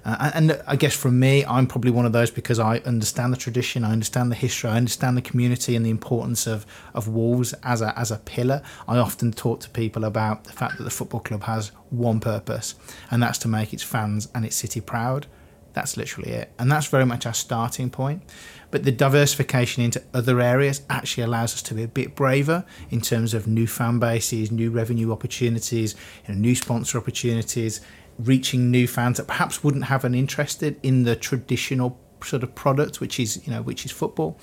Uh, 0.04 0.30
and 0.34 0.62
i 0.68 0.76
guess 0.76 0.94
for 0.94 1.10
me 1.10 1.44
i'm 1.46 1.66
probably 1.66 1.90
one 1.90 2.06
of 2.06 2.12
those 2.12 2.30
because 2.30 2.60
i 2.60 2.78
understand 2.86 3.32
the 3.32 3.36
tradition 3.36 3.82
i 3.82 3.90
understand 3.90 4.30
the 4.30 4.36
history 4.36 4.70
i 4.70 4.76
understand 4.76 5.16
the 5.16 5.22
community 5.22 5.74
and 5.74 5.84
the 5.84 5.90
importance 5.90 6.46
of, 6.46 6.64
of 6.94 7.08
wolves 7.08 7.54
as 7.64 7.82
a, 7.82 7.98
as 7.98 8.12
a 8.12 8.18
pillar. 8.18 8.62
I 8.86 8.98
often 8.98 9.32
talk 9.32 9.58
to 9.60 9.70
people 9.70 10.04
about 10.04 10.44
the 10.44 10.52
fact 10.52 10.78
that 10.78 10.84
the 10.84 10.90
football 10.90 11.18
club 11.18 11.42
has 11.42 11.72
one 11.90 12.20
purpose 12.20 12.76
and 13.10 13.20
that's 13.20 13.38
to 13.38 13.48
make 13.48 13.72
its 13.72 13.82
fans 13.82 14.28
and 14.32 14.44
its 14.44 14.54
city 14.54 14.80
proud 14.80 15.26
that's 15.76 15.96
literally 15.96 16.30
it 16.30 16.52
and 16.58 16.72
that's 16.72 16.86
very 16.86 17.06
much 17.06 17.24
our 17.24 17.34
starting 17.34 17.88
point 17.88 18.20
but 18.70 18.84
the 18.84 18.92
diversification 18.92 19.82
into 19.82 20.02
other 20.12 20.40
areas 20.40 20.82
actually 20.90 21.22
allows 21.22 21.54
us 21.54 21.62
to 21.62 21.74
be 21.74 21.82
a 21.82 21.88
bit 21.88 22.14
braver 22.14 22.64
in 22.90 23.00
terms 23.00 23.32
of 23.32 23.46
new 23.46 23.66
fan 23.66 23.98
bases, 23.98 24.50
new 24.50 24.70
revenue 24.70 25.12
opportunities, 25.12 25.94
you 26.26 26.34
know, 26.34 26.40
new 26.40 26.54
sponsor 26.54 26.98
opportunities, 26.98 27.80
reaching 28.18 28.70
new 28.70 28.86
fans 28.86 29.18
that 29.18 29.26
perhaps 29.26 29.62
wouldn't 29.62 29.84
have 29.84 30.04
an 30.04 30.14
interest 30.14 30.62
in 30.62 31.04
the 31.04 31.14
traditional 31.14 31.98
sort 32.24 32.42
of 32.42 32.54
product, 32.54 33.00
which 33.00 33.20
is 33.20 33.46
you 33.46 33.52
know 33.52 33.62
which 33.62 33.84
is 33.84 33.92
football. 33.92 34.38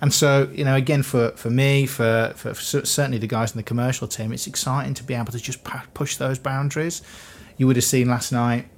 And 0.00 0.12
so 0.14 0.50
you 0.52 0.64
know 0.64 0.76
again 0.76 1.02
for 1.02 1.30
for 1.32 1.50
me, 1.50 1.86
for, 1.86 2.32
for, 2.36 2.54
for 2.54 2.62
certainly 2.62 3.18
the 3.18 3.26
guys 3.26 3.52
in 3.52 3.56
the 3.56 3.64
commercial 3.64 4.06
team, 4.06 4.32
it's 4.32 4.46
exciting 4.46 4.94
to 4.94 5.04
be 5.04 5.14
able 5.14 5.32
to 5.32 5.38
just 5.38 5.64
push 5.94 6.16
those 6.16 6.38
boundaries. 6.38 7.02
You 7.56 7.66
would 7.66 7.76
have 7.76 7.84
seen 7.84 8.08
last 8.08 8.32
night 8.32 8.68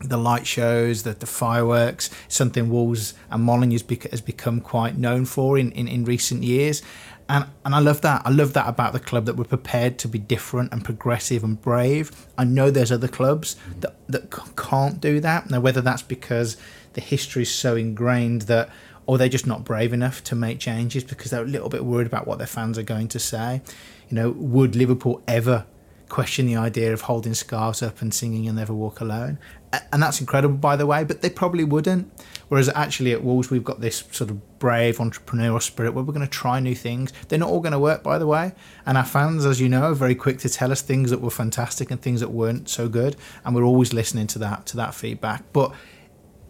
the 0.00 0.16
light 0.16 0.46
shows, 0.46 1.02
the, 1.02 1.12
the 1.12 1.26
fireworks, 1.26 2.10
something 2.28 2.70
Wolves 2.70 3.14
and 3.30 3.42
Molineux 3.42 3.80
has 4.10 4.20
become 4.20 4.60
quite 4.60 4.96
known 4.96 5.24
for 5.24 5.58
in, 5.58 5.72
in, 5.72 5.88
in 5.88 6.04
recent 6.04 6.42
years. 6.42 6.82
And, 7.28 7.46
and 7.64 7.74
I 7.74 7.80
love 7.80 8.00
that. 8.02 8.22
I 8.24 8.30
love 8.30 8.54
that 8.54 8.68
about 8.68 8.92
the 8.92 9.00
club 9.00 9.26
that 9.26 9.36
we're 9.36 9.44
prepared 9.44 9.98
to 9.98 10.08
be 10.08 10.18
different 10.18 10.72
and 10.72 10.84
progressive 10.84 11.44
and 11.44 11.60
brave. 11.60 12.26
I 12.38 12.44
know 12.44 12.70
there's 12.70 12.92
other 12.92 13.08
clubs 13.08 13.56
that, 13.80 13.96
that 14.08 14.30
can't 14.56 15.00
do 15.00 15.20
that. 15.20 15.50
Now, 15.50 15.60
whether 15.60 15.82
that's 15.82 16.02
because 16.02 16.56
the 16.94 17.00
history 17.02 17.42
is 17.42 17.52
so 17.52 17.76
ingrained 17.76 18.42
that, 18.42 18.70
or 19.04 19.18
they're 19.18 19.28
just 19.28 19.46
not 19.46 19.64
brave 19.64 19.92
enough 19.92 20.24
to 20.24 20.34
make 20.34 20.58
changes 20.58 21.04
because 21.04 21.30
they're 21.30 21.42
a 21.42 21.46
little 21.46 21.68
bit 21.68 21.84
worried 21.84 22.06
about 22.06 22.26
what 22.26 22.38
their 22.38 22.46
fans 22.46 22.78
are 22.78 22.82
going 22.82 23.08
to 23.08 23.18
say. 23.18 23.60
You 24.08 24.14
know, 24.14 24.30
would 24.30 24.74
Liverpool 24.74 25.22
ever 25.28 25.66
question 26.08 26.46
the 26.46 26.56
idea 26.56 26.92
of 26.92 27.02
holding 27.02 27.34
scarves 27.34 27.82
up 27.82 28.00
and 28.00 28.12
singing 28.12 28.44
You'll 28.44 28.54
Never 28.54 28.74
Walk 28.74 29.00
Alone. 29.00 29.38
And 29.92 30.02
that's 30.02 30.20
incredible, 30.20 30.56
by 30.56 30.76
the 30.76 30.86
way, 30.86 31.04
but 31.04 31.20
they 31.20 31.28
probably 31.28 31.64
wouldn't. 31.64 32.10
Whereas 32.48 32.70
actually 32.70 33.12
at 33.12 33.22
Wolves, 33.22 33.50
we've 33.50 33.64
got 33.64 33.80
this 33.80 34.04
sort 34.10 34.30
of 34.30 34.58
brave 34.58 34.96
entrepreneurial 34.96 35.60
spirit 35.60 35.92
where 35.92 36.02
we're 36.02 36.14
going 36.14 36.26
to 36.26 36.32
try 36.32 36.58
new 36.58 36.74
things. 36.74 37.12
They're 37.28 37.38
not 37.38 37.50
all 37.50 37.60
going 37.60 37.72
to 37.72 37.78
work, 37.78 38.02
by 38.02 38.18
the 38.18 38.26
way. 38.26 38.52
And 38.86 38.96
our 38.96 39.04
fans, 39.04 39.44
as 39.44 39.60
you 39.60 39.68
know, 39.68 39.90
are 39.90 39.94
very 39.94 40.14
quick 40.14 40.38
to 40.38 40.48
tell 40.48 40.72
us 40.72 40.80
things 40.80 41.10
that 41.10 41.20
were 41.20 41.30
fantastic 41.30 41.90
and 41.90 42.00
things 42.00 42.20
that 42.20 42.30
weren't 42.30 42.70
so 42.70 42.88
good. 42.88 43.16
And 43.44 43.54
we're 43.54 43.64
always 43.64 43.92
listening 43.92 44.26
to 44.28 44.38
that 44.38 44.64
to 44.66 44.76
that 44.78 44.94
feedback. 44.94 45.44
But 45.52 45.74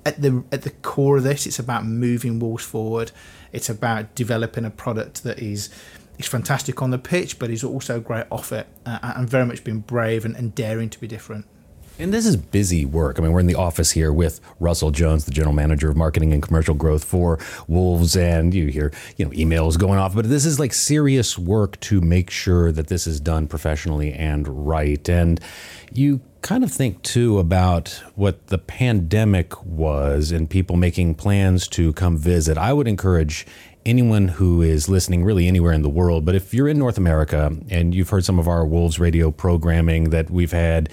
at 0.06 0.22
the 0.22 0.44
at 0.52 0.62
the 0.62 0.70
core 0.70 1.16
of 1.16 1.24
this, 1.24 1.46
it's 1.46 1.58
about 1.58 1.84
moving 1.84 2.38
Wolves 2.38 2.64
forward. 2.64 3.10
It's 3.52 3.68
about 3.68 4.14
developing 4.14 4.64
a 4.64 4.70
product 4.70 5.24
that 5.24 5.40
is 5.40 5.70
he's 6.16 6.28
fantastic 6.28 6.80
on 6.82 6.90
the 6.90 6.98
pitch, 6.98 7.40
but 7.40 7.50
he's 7.50 7.64
also 7.64 7.98
great 7.98 8.26
off 8.30 8.52
it 8.52 8.68
uh, 8.86 8.98
and 9.02 9.28
very 9.28 9.46
much 9.46 9.64
been 9.64 9.80
brave 9.80 10.24
and, 10.24 10.36
and 10.36 10.54
daring 10.54 10.90
to 10.90 11.00
be 11.00 11.08
different. 11.08 11.46
And 12.00 12.14
this 12.14 12.26
is 12.26 12.36
busy 12.36 12.84
work. 12.84 13.18
I 13.18 13.22
mean, 13.22 13.32
we're 13.32 13.40
in 13.40 13.48
the 13.48 13.56
office 13.56 13.90
here 13.90 14.12
with 14.12 14.40
Russell 14.60 14.92
Jones, 14.92 15.24
the 15.24 15.32
general 15.32 15.52
manager 15.52 15.90
of 15.90 15.96
marketing 15.96 16.32
and 16.32 16.40
commercial 16.40 16.76
growth 16.76 17.02
for 17.02 17.40
Wolves, 17.66 18.16
and 18.16 18.54
you 18.54 18.66
hear 18.66 18.92
you 19.16 19.24
know 19.24 19.32
emails 19.32 19.76
going 19.76 19.98
off. 19.98 20.14
But 20.14 20.28
this 20.28 20.44
is 20.44 20.60
like 20.60 20.72
serious 20.72 21.36
work 21.36 21.78
to 21.80 22.00
make 22.00 22.30
sure 22.30 22.70
that 22.70 22.86
this 22.86 23.08
is 23.08 23.18
done 23.18 23.48
professionally 23.48 24.12
and 24.12 24.68
right. 24.68 25.08
And 25.08 25.40
you 25.92 26.20
kind 26.40 26.62
of 26.62 26.70
think 26.70 27.02
too 27.02 27.40
about 27.40 28.00
what 28.14 28.46
the 28.46 28.58
pandemic 28.58 29.64
was 29.64 30.30
and 30.30 30.48
people 30.48 30.76
making 30.76 31.16
plans 31.16 31.66
to 31.68 31.92
come 31.94 32.16
visit. 32.16 32.56
I 32.56 32.72
would 32.72 32.86
encourage 32.86 33.44
anyone 33.84 34.28
who 34.28 34.60
is 34.60 34.88
listening 34.88 35.24
really 35.24 35.48
anywhere 35.48 35.72
in 35.72 35.82
the 35.82 35.88
world, 35.88 36.24
but 36.24 36.34
if 36.34 36.52
you're 36.52 36.68
in 36.68 36.78
North 36.78 36.98
America 36.98 37.56
and 37.70 37.94
you've 37.94 38.10
heard 38.10 38.24
some 38.24 38.38
of 38.38 38.46
our 38.46 38.66
Wolves 38.66 38.98
radio 39.00 39.30
programming 39.30 40.10
that 40.10 40.30
we've 40.30 40.52
had, 40.52 40.90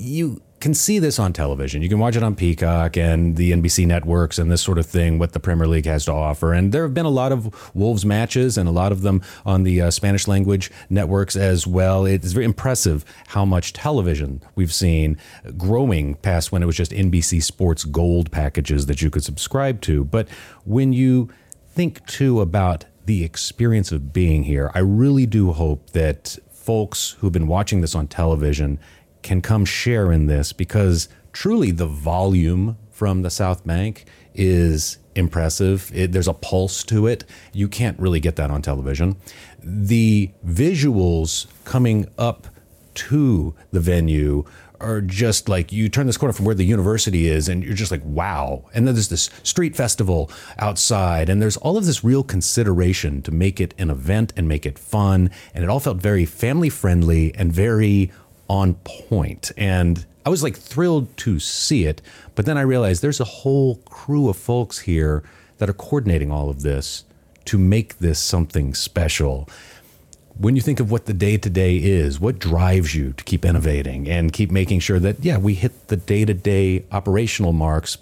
you 0.00 0.40
can 0.60 0.72
see 0.72 0.98
this 0.98 1.18
on 1.18 1.32
television. 1.32 1.82
You 1.82 1.88
can 1.88 1.98
watch 1.98 2.16
it 2.16 2.22
on 2.22 2.34
Peacock 2.34 2.96
and 2.96 3.36
the 3.36 3.52
NBC 3.52 3.86
networks 3.86 4.38
and 4.38 4.50
this 4.50 4.62
sort 4.62 4.78
of 4.78 4.86
thing, 4.86 5.18
what 5.18 5.32
the 5.32 5.40
Premier 5.40 5.66
League 5.66 5.86
has 5.86 6.06
to 6.06 6.12
offer. 6.12 6.54
And 6.54 6.72
there 6.72 6.82
have 6.82 6.94
been 6.94 7.06
a 7.06 7.10
lot 7.10 7.32
of 7.32 7.74
Wolves 7.74 8.04
matches 8.04 8.56
and 8.56 8.66
a 8.68 8.72
lot 8.72 8.92
of 8.92 9.02
them 9.02 9.22
on 9.44 9.62
the 9.62 9.82
uh, 9.82 9.90
Spanish 9.90 10.26
language 10.26 10.70
networks 10.88 11.36
as 11.36 11.66
well. 11.66 12.06
It's 12.06 12.32
very 12.32 12.46
impressive 12.46 13.04
how 13.28 13.44
much 13.44 13.74
television 13.74 14.42
we've 14.54 14.72
seen 14.72 15.18
growing 15.56 16.14
past 16.16 16.50
when 16.50 16.62
it 16.62 16.66
was 16.66 16.76
just 16.76 16.92
NBC 16.92 17.42
Sports 17.42 17.84
Gold 17.84 18.30
packages 18.30 18.86
that 18.86 19.02
you 19.02 19.10
could 19.10 19.24
subscribe 19.24 19.82
to. 19.82 20.04
But 20.04 20.28
when 20.64 20.94
you 20.94 21.30
think 21.68 22.04
too 22.06 22.40
about 22.40 22.86
the 23.04 23.24
experience 23.24 23.92
of 23.92 24.14
being 24.14 24.44
here, 24.44 24.70
I 24.74 24.80
really 24.80 25.26
do 25.26 25.52
hope 25.52 25.90
that 25.90 26.38
folks 26.50 27.16
who've 27.18 27.32
been 27.32 27.46
watching 27.46 27.80
this 27.80 27.94
on 27.94 28.06
television 28.06 28.78
can 29.22 29.40
come 29.42 29.64
share 29.64 30.12
in 30.12 30.26
this 30.26 30.52
because 30.52 31.08
truly 31.32 31.70
the 31.70 31.86
volume 31.86 32.76
from 32.90 33.22
the 33.22 33.30
South 33.30 33.66
Bank 33.66 34.04
is 34.34 34.98
impressive. 35.14 35.90
It, 35.94 36.12
there's 36.12 36.28
a 36.28 36.34
pulse 36.34 36.84
to 36.84 37.06
it. 37.06 37.24
You 37.52 37.68
can't 37.68 37.98
really 37.98 38.20
get 38.20 38.36
that 38.36 38.50
on 38.50 38.62
television. 38.62 39.16
The 39.62 40.30
visuals 40.46 41.46
coming 41.64 42.08
up 42.18 42.46
to 42.94 43.54
the 43.70 43.80
venue 43.80 44.44
are 44.80 45.00
just 45.00 45.48
like 45.48 45.72
you 45.72 45.88
turn 45.88 46.06
this 46.06 46.16
corner 46.16 46.32
from 46.32 46.46
where 46.46 46.54
the 46.54 46.64
university 46.64 47.28
is 47.28 47.48
and 47.48 47.62
you're 47.62 47.74
just 47.74 47.90
like 47.90 48.02
wow 48.04 48.64
and 48.72 48.86
then 48.86 48.94
there's 48.94 49.08
this 49.08 49.28
street 49.42 49.76
festival 49.76 50.30
outside 50.58 51.28
and 51.28 51.40
there's 51.40 51.58
all 51.58 51.76
of 51.76 51.84
this 51.84 52.02
real 52.02 52.22
consideration 52.22 53.20
to 53.20 53.30
make 53.30 53.60
it 53.60 53.74
an 53.78 53.90
event 53.90 54.32
and 54.36 54.48
make 54.48 54.64
it 54.64 54.78
fun 54.78 55.30
and 55.54 55.62
it 55.62 55.68
all 55.68 55.80
felt 55.80 55.98
very 55.98 56.24
family 56.24 56.70
friendly 56.70 57.34
and 57.34 57.52
very 57.52 58.10
on 58.50 58.74
point 58.74 59.52
and 59.56 60.04
I 60.26 60.28
was 60.28 60.42
like 60.42 60.56
thrilled 60.56 61.16
to 61.18 61.38
see 61.38 61.86
it, 61.86 62.02
but 62.34 62.44
then 62.46 62.58
I 62.58 62.62
realized 62.62 63.00
there's 63.00 63.20
a 63.20 63.24
whole 63.24 63.76
crew 63.86 64.28
of 64.28 64.36
folks 64.36 64.80
here 64.80 65.22
that 65.58 65.70
are 65.70 65.74
coordinating 65.74 66.30
all 66.30 66.50
of 66.50 66.62
this 66.62 67.04
to 67.46 67.58
make 67.58 67.98
this 67.98 68.18
something 68.18 68.74
special. 68.74 69.48
When 70.36 70.56
you 70.56 70.62
think 70.62 70.80
of 70.80 70.90
what 70.90 71.06
the 71.06 71.14
day 71.14 71.36
to 71.38 71.48
day 71.48 71.76
is, 71.76 72.20
what 72.20 72.38
drives 72.38 72.94
you 72.94 73.12
to 73.12 73.24
keep 73.24 73.44
innovating 73.44 74.08
and 74.08 74.32
keep 74.32 74.50
making 74.50 74.80
sure 74.80 74.98
that, 74.98 75.24
yeah, 75.24 75.38
we 75.38 75.54
hit 75.54 75.88
the 75.88 75.96
day 75.96 76.24
to 76.24 76.34
day 76.34 76.84
operational 76.92 77.52
marks, 77.52 77.96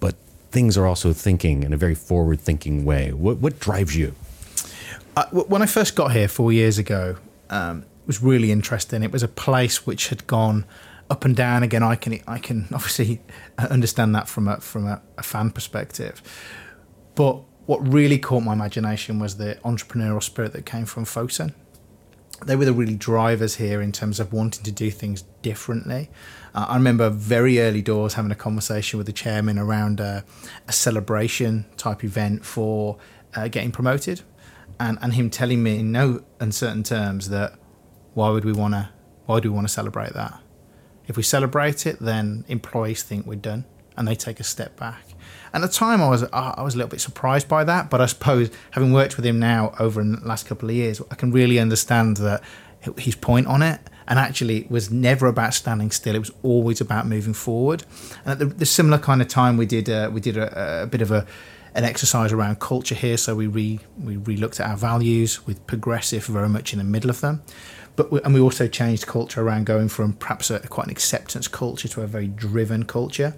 but 0.00 0.14
things 0.50 0.76
are 0.76 0.86
also 0.86 1.12
thinking 1.12 1.62
in 1.62 1.72
a 1.72 1.76
very 1.76 1.94
forward 1.94 2.40
thinking 2.40 2.84
way? 2.84 3.12
What, 3.12 3.38
what 3.38 3.58
drives 3.58 3.96
you? 3.96 4.14
Uh, 5.16 5.26
when 5.30 5.60
I 5.60 5.66
first 5.66 5.96
got 5.96 6.12
here 6.12 6.28
four 6.28 6.52
years 6.52 6.78
ago, 6.78 7.16
um, 7.50 7.84
was 8.06 8.22
really 8.22 8.50
interesting. 8.50 9.02
It 9.02 9.12
was 9.12 9.22
a 9.22 9.28
place 9.28 9.86
which 9.86 10.08
had 10.08 10.26
gone 10.26 10.64
up 11.10 11.24
and 11.24 11.36
down. 11.36 11.62
Again, 11.62 11.82
I 11.82 11.96
can 11.96 12.20
I 12.26 12.38
can 12.38 12.68
obviously 12.72 13.20
understand 13.58 14.14
that 14.14 14.28
from 14.28 14.48
a 14.48 14.60
from 14.60 14.86
a, 14.86 15.02
a 15.18 15.22
fan 15.22 15.50
perspective, 15.50 16.22
but 17.14 17.42
what 17.66 17.86
really 17.86 18.18
caught 18.18 18.42
my 18.42 18.52
imagination 18.52 19.18
was 19.18 19.36
the 19.36 19.56
entrepreneurial 19.64 20.22
spirit 20.22 20.52
that 20.52 20.66
came 20.66 20.84
from 20.84 21.04
Fosun. 21.04 21.54
They 22.44 22.56
were 22.56 22.64
the 22.64 22.72
really 22.72 22.96
drivers 22.96 23.56
here 23.56 23.80
in 23.80 23.92
terms 23.92 24.18
of 24.18 24.32
wanting 24.32 24.64
to 24.64 24.72
do 24.72 24.90
things 24.90 25.22
differently. 25.42 26.10
Uh, 26.54 26.66
I 26.68 26.74
remember 26.74 27.08
very 27.08 27.60
early 27.60 27.82
doors 27.82 28.14
having 28.14 28.32
a 28.32 28.36
conversation 28.36 28.98
with 28.98 29.06
the 29.06 29.12
chairman 29.12 29.58
around 29.58 30.00
a, 30.00 30.24
a 30.66 30.72
celebration 30.72 31.66
type 31.76 32.02
event 32.02 32.44
for 32.44 32.98
uh, 33.36 33.46
getting 33.46 33.70
promoted, 33.70 34.22
and, 34.80 34.98
and 35.00 35.14
him 35.14 35.30
telling 35.30 35.62
me 35.62 35.78
in 35.78 35.92
no 35.92 36.24
uncertain 36.40 36.82
terms 36.82 37.28
that 37.28 37.54
why 38.14 38.30
would 38.30 38.44
we 38.44 38.52
want 38.52 38.74
to 38.74 38.90
why 39.26 39.40
do 39.40 39.50
we 39.50 39.54
want 39.54 39.66
to 39.68 39.72
celebrate 39.72 40.12
that? 40.14 40.40
If 41.06 41.16
we 41.16 41.22
celebrate 41.22 41.86
it, 41.86 41.98
then 42.00 42.44
employees 42.48 43.02
think 43.02 43.26
we're 43.26 43.36
done 43.36 43.64
and 43.96 44.06
they 44.06 44.14
take 44.14 44.40
a 44.40 44.44
step 44.44 44.76
back. 44.76 45.04
And 45.52 45.62
at 45.62 45.70
the 45.70 45.76
time, 45.76 46.02
I 46.02 46.08
was 46.08 46.22
I 46.32 46.62
was 46.62 46.74
a 46.74 46.78
little 46.78 46.90
bit 46.90 47.00
surprised 47.00 47.48
by 47.48 47.64
that, 47.64 47.90
but 47.90 48.00
I 48.00 48.06
suppose 48.06 48.50
having 48.72 48.92
worked 48.92 49.16
with 49.16 49.26
him 49.26 49.38
now 49.38 49.74
over 49.78 50.02
the 50.02 50.18
last 50.24 50.46
couple 50.46 50.68
of 50.68 50.74
years, 50.74 51.00
I 51.10 51.14
can 51.14 51.30
really 51.30 51.58
understand 51.58 52.16
that 52.18 52.42
his 52.98 53.14
point 53.14 53.46
on 53.46 53.62
it. 53.62 53.80
And 54.08 54.18
actually, 54.18 54.58
it 54.58 54.70
was 54.70 54.90
never 54.90 55.26
about 55.26 55.54
standing 55.54 55.90
still. 55.90 56.14
It 56.14 56.18
was 56.18 56.32
always 56.42 56.80
about 56.80 57.06
moving 57.06 57.34
forward. 57.34 57.84
And 58.24 58.32
at 58.32 58.38
the, 58.38 58.46
the 58.46 58.66
similar 58.66 58.98
kind 58.98 59.22
of 59.22 59.28
time, 59.28 59.56
we 59.56 59.66
did 59.66 59.88
uh, 59.88 60.10
we 60.12 60.20
did 60.20 60.36
a, 60.36 60.82
a 60.82 60.86
bit 60.86 61.02
of 61.02 61.10
a 61.10 61.26
an 61.74 61.84
exercise 61.84 62.32
around 62.32 62.60
culture 62.60 62.94
here. 62.94 63.16
So 63.16 63.34
we 63.34 63.46
re 63.46 63.78
we 64.02 64.16
re 64.16 64.36
looked 64.36 64.58
at 64.58 64.68
our 64.68 64.76
values 64.76 65.46
with 65.46 65.66
progressive 65.66 66.24
very 66.24 66.48
much 66.48 66.72
in 66.72 66.78
the 66.78 66.84
middle 66.84 67.10
of 67.10 67.20
them. 67.20 67.42
But 67.94 68.10
we, 68.10 68.22
and 68.22 68.32
we 68.32 68.40
also 68.40 68.66
changed 68.68 69.06
culture 69.06 69.42
around 69.42 69.66
going 69.66 69.88
from 69.88 70.14
perhaps 70.14 70.50
a, 70.50 70.60
quite 70.60 70.86
an 70.86 70.90
acceptance 70.90 71.48
culture 71.48 71.88
to 71.88 72.02
a 72.02 72.06
very 72.06 72.26
driven 72.28 72.84
culture 72.84 73.34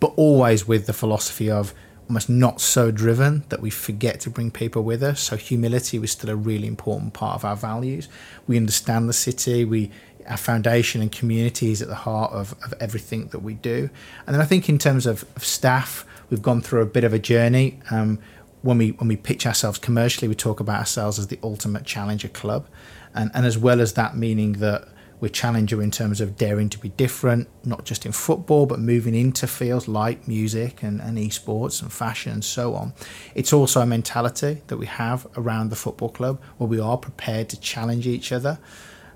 but 0.00 0.12
always 0.16 0.66
with 0.66 0.86
the 0.86 0.92
philosophy 0.92 1.50
of 1.50 1.74
almost 2.08 2.28
not 2.28 2.60
so 2.60 2.90
driven 2.90 3.44
that 3.48 3.60
we 3.60 3.70
forget 3.70 4.20
to 4.20 4.28
bring 4.28 4.50
people 4.50 4.82
with 4.82 5.02
us. 5.02 5.20
So 5.20 5.36
humility 5.36 5.98
was 5.98 6.10
still 6.10 6.30
a 6.30 6.36
really 6.36 6.66
important 6.66 7.14
part 7.14 7.36
of 7.36 7.44
our 7.44 7.56
values. 7.56 8.08
We 8.46 8.56
understand 8.56 9.08
the 9.08 9.12
city. 9.12 9.64
We 9.64 9.90
our 10.26 10.36
foundation 10.36 11.02
and 11.02 11.10
community 11.10 11.72
is 11.72 11.82
at 11.82 11.88
the 11.88 11.96
heart 11.96 12.32
of, 12.32 12.54
of 12.64 12.72
everything 12.78 13.26
that 13.28 13.40
we 13.40 13.54
do. 13.54 13.90
And 14.24 14.34
then 14.34 14.40
I 14.40 14.44
think 14.44 14.68
in 14.68 14.78
terms 14.78 15.04
of, 15.04 15.24
of 15.34 15.44
staff, 15.44 16.06
we've 16.30 16.42
gone 16.42 16.60
through 16.60 16.80
a 16.80 16.86
bit 16.86 17.02
of 17.02 17.12
a 17.12 17.18
journey. 17.18 17.80
Um, 17.90 18.20
when 18.62 18.78
we 18.78 18.90
when 18.90 19.08
we 19.08 19.16
pitch 19.16 19.46
ourselves 19.46 19.78
commercially, 19.78 20.28
we 20.28 20.34
talk 20.34 20.60
about 20.60 20.78
ourselves 20.78 21.18
as 21.18 21.26
the 21.26 21.38
ultimate 21.42 21.84
challenger 21.84 22.28
club, 22.28 22.66
and 23.14 23.30
and 23.34 23.46
as 23.46 23.58
well 23.58 23.80
as 23.80 23.94
that 23.94 24.16
meaning 24.16 24.54
that 24.54 24.88
we 25.22 25.28
challenge 25.28 25.70
you 25.70 25.78
in 25.78 25.92
terms 25.92 26.20
of 26.20 26.36
daring 26.36 26.68
to 26.68 26.78
be 26.80 26.88
different, 26.88 27.48
not 27.64 27.84
just 27.84 28.04
in 28.04 28.10
football, 28.10 28.66
but 28.66 28.80
moving 28.80 29.14
into 29.14 29.46
fields 29.46 29.86
like 29.86 30.26
music 30.26 30.82
and, 30.82 31.00
and 31.00 31.16
esports 31.16 31.80
and 31.80 31.92
fashion 31.92 32.32
and 32.32 32.44
so 32.44 32.74
on. 32.74 32.92
It's 33.36 33.52
also 33.52 33.80
a 33.80 33.86
mentality 33.86 34.62
that 34.66 34.78
we 34.78 34.86
have 34.86 35.28
around 35.36 35.70
the 35.70 35.76
football 35.76 36.08
club 36.08 36.42
where 36.58 36.66
we 36.66 36.80
are 36.80 36.96
prepared 36.98 37.48
to 37.50 37.60
challenge 37.60 38.04
each 38.04 38.32
other. 38.32 38.58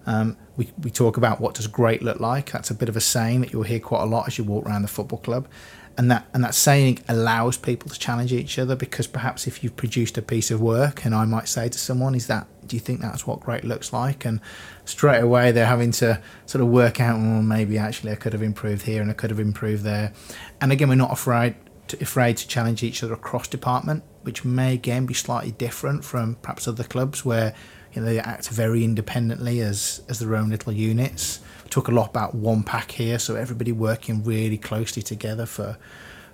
Um, 0.07 0.37
we, 0.57 0.70
we 0.81 0.92
talk 0.92 1.16
about 1.16 1.40
what 1.40 1.55
does 1.55 1.66
great 1.66 2.03
look 2.03 2.20
like. 2.20 2.53
That's 2.53 2.70
a 2.70 2.75
bit 2.75 2.88
of 2.88 2.97
a 2.97 3.01
saying 3.01 3.40
that 3.40 3.53
you'll 3.53 3.64
hear 3.64 3.81
quite 3.81 4.03
a 4.03 4.07
lot 4.07 4.29
as 4.29 4.38
you 4.38 4.44
walk 4.44 4.64
around 4.64 4.83
the 4.83 4.88
football 4.88 5.18
club 5.18 5.49
and 5.98 6.11
that 6.11 6.26
and 6.35 6.44
that 6.44 6.54
saying 6.54 6.98
allows 7.09 7.56
people 7.56 7.88
to 7.88 7.98
challenge 7.98 8.32
each 8.32 8.59
other 8.59 8.76
because 8.76 9.06
perhaps 9.06 9.46
if 9.46 9.64
you've 9.64 9.76
produced 9.76 10.18
a 10.18 10.22
piece 10.22 10.50
of 10.50 10.61
work 10.61 11.04
and 11.04 11.14
I 11.14 11.24
might 11.24 11.48
say 11.48 11.68
to 11.68 11.78
someone 11.78 12.14
is 12.14 12.26
that 12.26 12.46
do 12.66 12.76
you 12.76 12.80
think 12.80 13.00
that's 13.00 13.26
what 13.26 13.40
great 13.40 13.64
looks 13.64 13.92
like? 13.92 14.24
And 14.24 14.40
straight 14.85 15.20
away 15.20 15.52
they're 15.52 15.66
having 15.66 15.92
to 15.92 16.20
sort 16.46 16.62
of 16.62 16.68
work 16.68 17.00
out 17.00 17.18
well 17.18 17.42
maybe 17.42 17.78
actually 17.78 18.12
I 18.12 18.16
could 18.16 18.32
have 18.32 18.42
improved 18.42 18.82
here 18.82 19.00
and 19.00 19.11
I 19.11 19.14
could 19.14 19.30
have 19.30 19.40
improved 19.40 19.85
there. 19.85 20.12
And 20.61 20.72
again 20.72 20.88
we're 20.88 20.96
not 20.96 21.12
afraid 21.12 21.54
to, 21.88 22.02
afraid 22.02 22.37
to 22.38 22.48
challenge 22.48 22.82
each 22.82 23.02
other 23.02 23.14
across 23.14 23.48
department 23.48 24.04
which 24.22 24.44
may 24.44 24.74
again 24.74 25.06
be 25.06 25.14
slightly 25.14 25.52
different 25.52 26.04
from 26.04 26.35
perhaps 26.37 26.68
other 26.68 26.85
clubs 26.85 27.24
where 27.24 27.54
you 27.92 28.02
know 28.02 28.06
they 28.06 28.18
act 28.18 28.48
very 28.48 28.85
independently 28.85 29.61
as 29.61 30.02
as 30.09 30.18
their 30.18 30.35
own 30.35 30.50
little 30.50 30.72
units 30.72 31.40
talk 31.70 31.88
a 31.88 31.92
lot 31.92 32.11
about 32.11 32.35
one 32.35 32.62
pack 32.62 32.92
here, 32.92 33.18
so 33.18 33.37
everybody 33.37 33.72
working 33.72 34.24
really 34.24 34.59
closely 34.59 35.02
together 35.02 35.46
for 35.46 35.76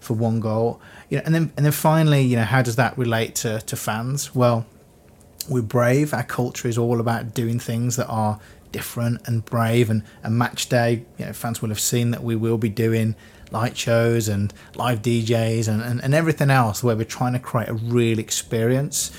for 0.01 0.15
one 0.15 0.41
goal. 0.41 0.81
You 1.09 1.19
know, 1.19 1.23
and 1.27 1.35
then 1.35 1.53
and 1.57 1.65
then 1.65 1.73
finally, 1.73 2.23
you 2.23 2.37
know, 2.37 2.45
how 2.45 2.63
does 2.63 2.77
that 2.77 2.97
relate 2.99 3.35
to, 3.37 3.61
to 3.61 3.77
fans? 3.77 4.35
Well, 4.35 4.67
we're 5.49 5.63
brave. 5.63 6.15
Our 6.15 6.23
culture 6.23 6.69
is 6.69 6.79
all 6.79 7.01
about 7.01 7.35
doing 7.35 7.59
things 7.59 7.97
that 7.97 8.07
are 8.07 8.39
different 8.73 9.27
and 9.27 9.45
brave. 9.45 9.91
And, 9.91 10.03
and 10.23 10.37
match 10.37 10.69
day, 10.69 11.05
you 11.19 11.27
know, 11.27 11.33
fans 11.33 11.63
will 11.63 11.69
have 11.69 11.81
seen 11.81 12.11
that 12.11 12.23
we 12.23 12.35
will 12.37 12.59
be 12.59 12.69
doing 12.69 13.15
light 13.51 13.77
shows 13.77 14.29
and 14.29 14.53
live 14.75 15.03
DJs 15.03 15.69
and, 15.69 15.83
and, 15.83 16.03
and 16.03 16.15
everything 16.15 16.51
else 16.51 16.83
where 16.83 16.97
we're 16.97 17.05
trying 17.05 17.35
to 17.35 17.39
create 17.39 17.69
a 17.69 17.75
real 17.75 18.19
experience. 18.19 19.11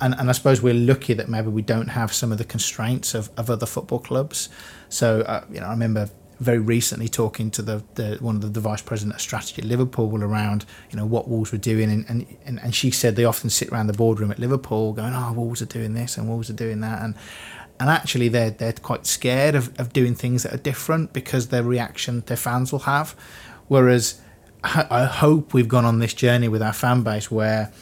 And, 0.00 0.14
and 0.18 0.28
I 0.28 0.32
suppose 0.32 0.60
we're 0.60 0.74
lucky 0.74 1.14
that 1.14 1.28
maybe 1.28 1.48
we 1.48 1.62
don't 1.62 1.88
have 1.88 2.12
some 2.12 2.32
of 2.32 2.38
the 2.38 2.44
constraints 2.44 3.14
of, 3.14 3.30
of 3.36 3.48
other 3.48 3.66
football 3.66 3.98
clubs. 3.98 4.48
So 4.88 5.20
uh, 5.22 5.44
you 5.50 5.60
know, 5.60 5.66
I 5.66 5.70
remember 5.70 6.10
very 6.38 6.58
recently 6.58 7.08
talking 7.08 7.50
to 7.50 7.62
the, 7.62 7.82
the 7.94 8.18
one 8.20 8.36
of 8.36 8.42
the, 8.42 8.48
the, 8.48 8.60
vice 8.60 8.82
president 8.82 9.14
of 9.14 9.20
strategy 9.22 9.62
at 9.62 9.66
Liverpool 9.66 10.22
around 10.22 10.66
you 10.90 10.96
know 10.96 11.06
what 11.06 11.28
Wolves 11.28 11.50
were 11.50 11.58
doing, 11.58 11.90
and, 11.90 12.26
and 12.44 12.60
and 12.60 12.74
she 12.74 12.90
said 12.90 13.16
they 13.16 13.24
often 13.24 13.48
sit 13.48 13.68
around 13.70 13.86
the 13.86 13.94
boardroom 13.94 14.30
at 14.30 14.38
Liverpool 14.38 14.92
going, 14.92 15.14
oh, 15.14 15.32
Wolves 15.32 15.62
are 15.62 15.66
doing 15.66 15.94
this 15.94 16.18
and 16.18 16.28
Wolves 16.28 16.50
are 16.50 16.54
doing 16.54 16.80
that, 16.80 17.02
and 17.02 17.14
and 17.80 17.88
actually 17.88 18.28
they're 18.28 18.50
they're 18.50 18.74
quite 18.74 19.06
scared 19.06 19.54
of, 19.54 19.78
of 19.80 19.92
doing 19.92 20.14
things 20.14 20.42
that 20.42 20.52
are 20.52 20.58
different 20.58 21.12
because 21.12 21.48
their 21.48 21.62
reaction 21.62 22.22
their 22.26 22.36
fans 22.36 22.70
will 22.70 22.80
have, 22.80 23.16
whereas 23.68 24.20
I 24.64 25.04
hope 25.04 25.54
we've 25.54 25.68
gone 25.68 25.84
on 25.84 26.00
this 26.00 26.12
journey 26.12 26.48
with 26.48 26.60
our 26.60 26.72
fan 26.72 27.02
base 27.02 27.30
where 27.30 27.72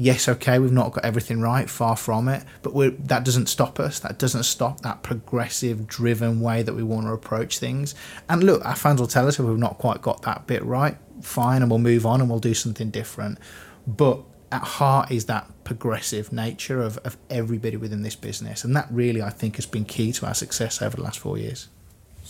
yes, 0.00 0.30
okay, 0.30 0.58
we've 0.58 0.72
not 0.72 0.92
got 0.92 1.04
everything 1.04 1.42
right, 1.42 1.68
far 1.68 1.94
from 1.94 2.26
it, 2.26 2.42
but 2.62 2.72
that 3.06 3.22
doesn't 3.22 3.50
stop 3.50 3.78
us. 3.78 4.00
That 4.00 4.18
doesn't 4.18 4.44
stop 4.44 4.80
that 4.80 5.02
progressive, 5.02 5.86
driven 5.86 6.40
way 6.40 6.62
that 6.62 6.72
we 6.72 6.82
want 6.82 7.06
to 7.06 7.12
approach 7.12 7.58
things. 7.58 7.94
And 8.26 8.42
look, 8.42 8.64
our 8.64 8.74
fans 8.74 8.98
will 8.98 9.08
tell 9.08 9.28
us 9.28 9.38
if 9.38 9.44
we've 9.44 9.58
not 9.58 9.76
quite 9.76 10.00
got 10.00 10.22
that 10.22 10.46
bit 10.46 10.64
right, 10.64 10.96
fine, 11.20 11.60
and 11.60 11.70
we'll 11.70 11.80
move 11.80 12.06
on 12.06 12.22
and 12.22 12.30
we'll 12.30 12.38
do 12.38 12.54
something 12.54 12.88
different. 12.88 13.38
But 13.86 14.22
at 14.50 14.62
heart 14.62 15.10
is 15.10 15.26
that 15.26 15.50
progressive 15.64 16.32
nature 16.32 16.80
of, 16.80 16.96
of 16.98 17.18
everybody 17.28 17.76
within 17.76 18.00
this 18.00 18.16
business. 18.16 18.64
And 18.64 18.74
that 18.76 18.88
really, 18.90 19.20
I 19.20 19.28
think, 19.28 19.56
has 19.56 19.66
been 19.66 19.84
key 19.84 20.12
to 20.12 20.26
our 20.26 20.34
success 20.34 20.80
over 20.80 20.96
the 20.96 21.02
last 21.02 21.18
four 21.18 21.36
years. 21.36 21.68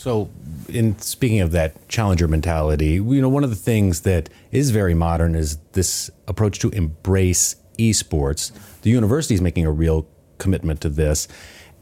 So, 0.00 0.30
in 0.70 0.98
speaking 0.98 1.40
of 1.40 1.50
that 1.50 1.86
challenger 1.90 2.26
mentality, 2.26 2.92
you 2.92 3.20
know, 3.20 3.28
one 3.28 3.44
of 3.44 3.50
the 3.50 3.54
things 3.54 4.00
that 4.00 4.30
is 4.50 4.70
very 4.70 4.94
modern 4.94 5.34
is 5.34 5.58
this 5.72 6.10
approach 6.26 6.58
to 6.60 6.70
embrace 6.70 7.56
esports. 7.78 8.50
The 8.80 8.88
university 8.88 9.34
is 9.34 9.42
making 9.42 9.66
a 9.66 9.70
real 9.70 10.06
commitment 10.38 10.80
to 10.80 10.88
this. 10.88 11.28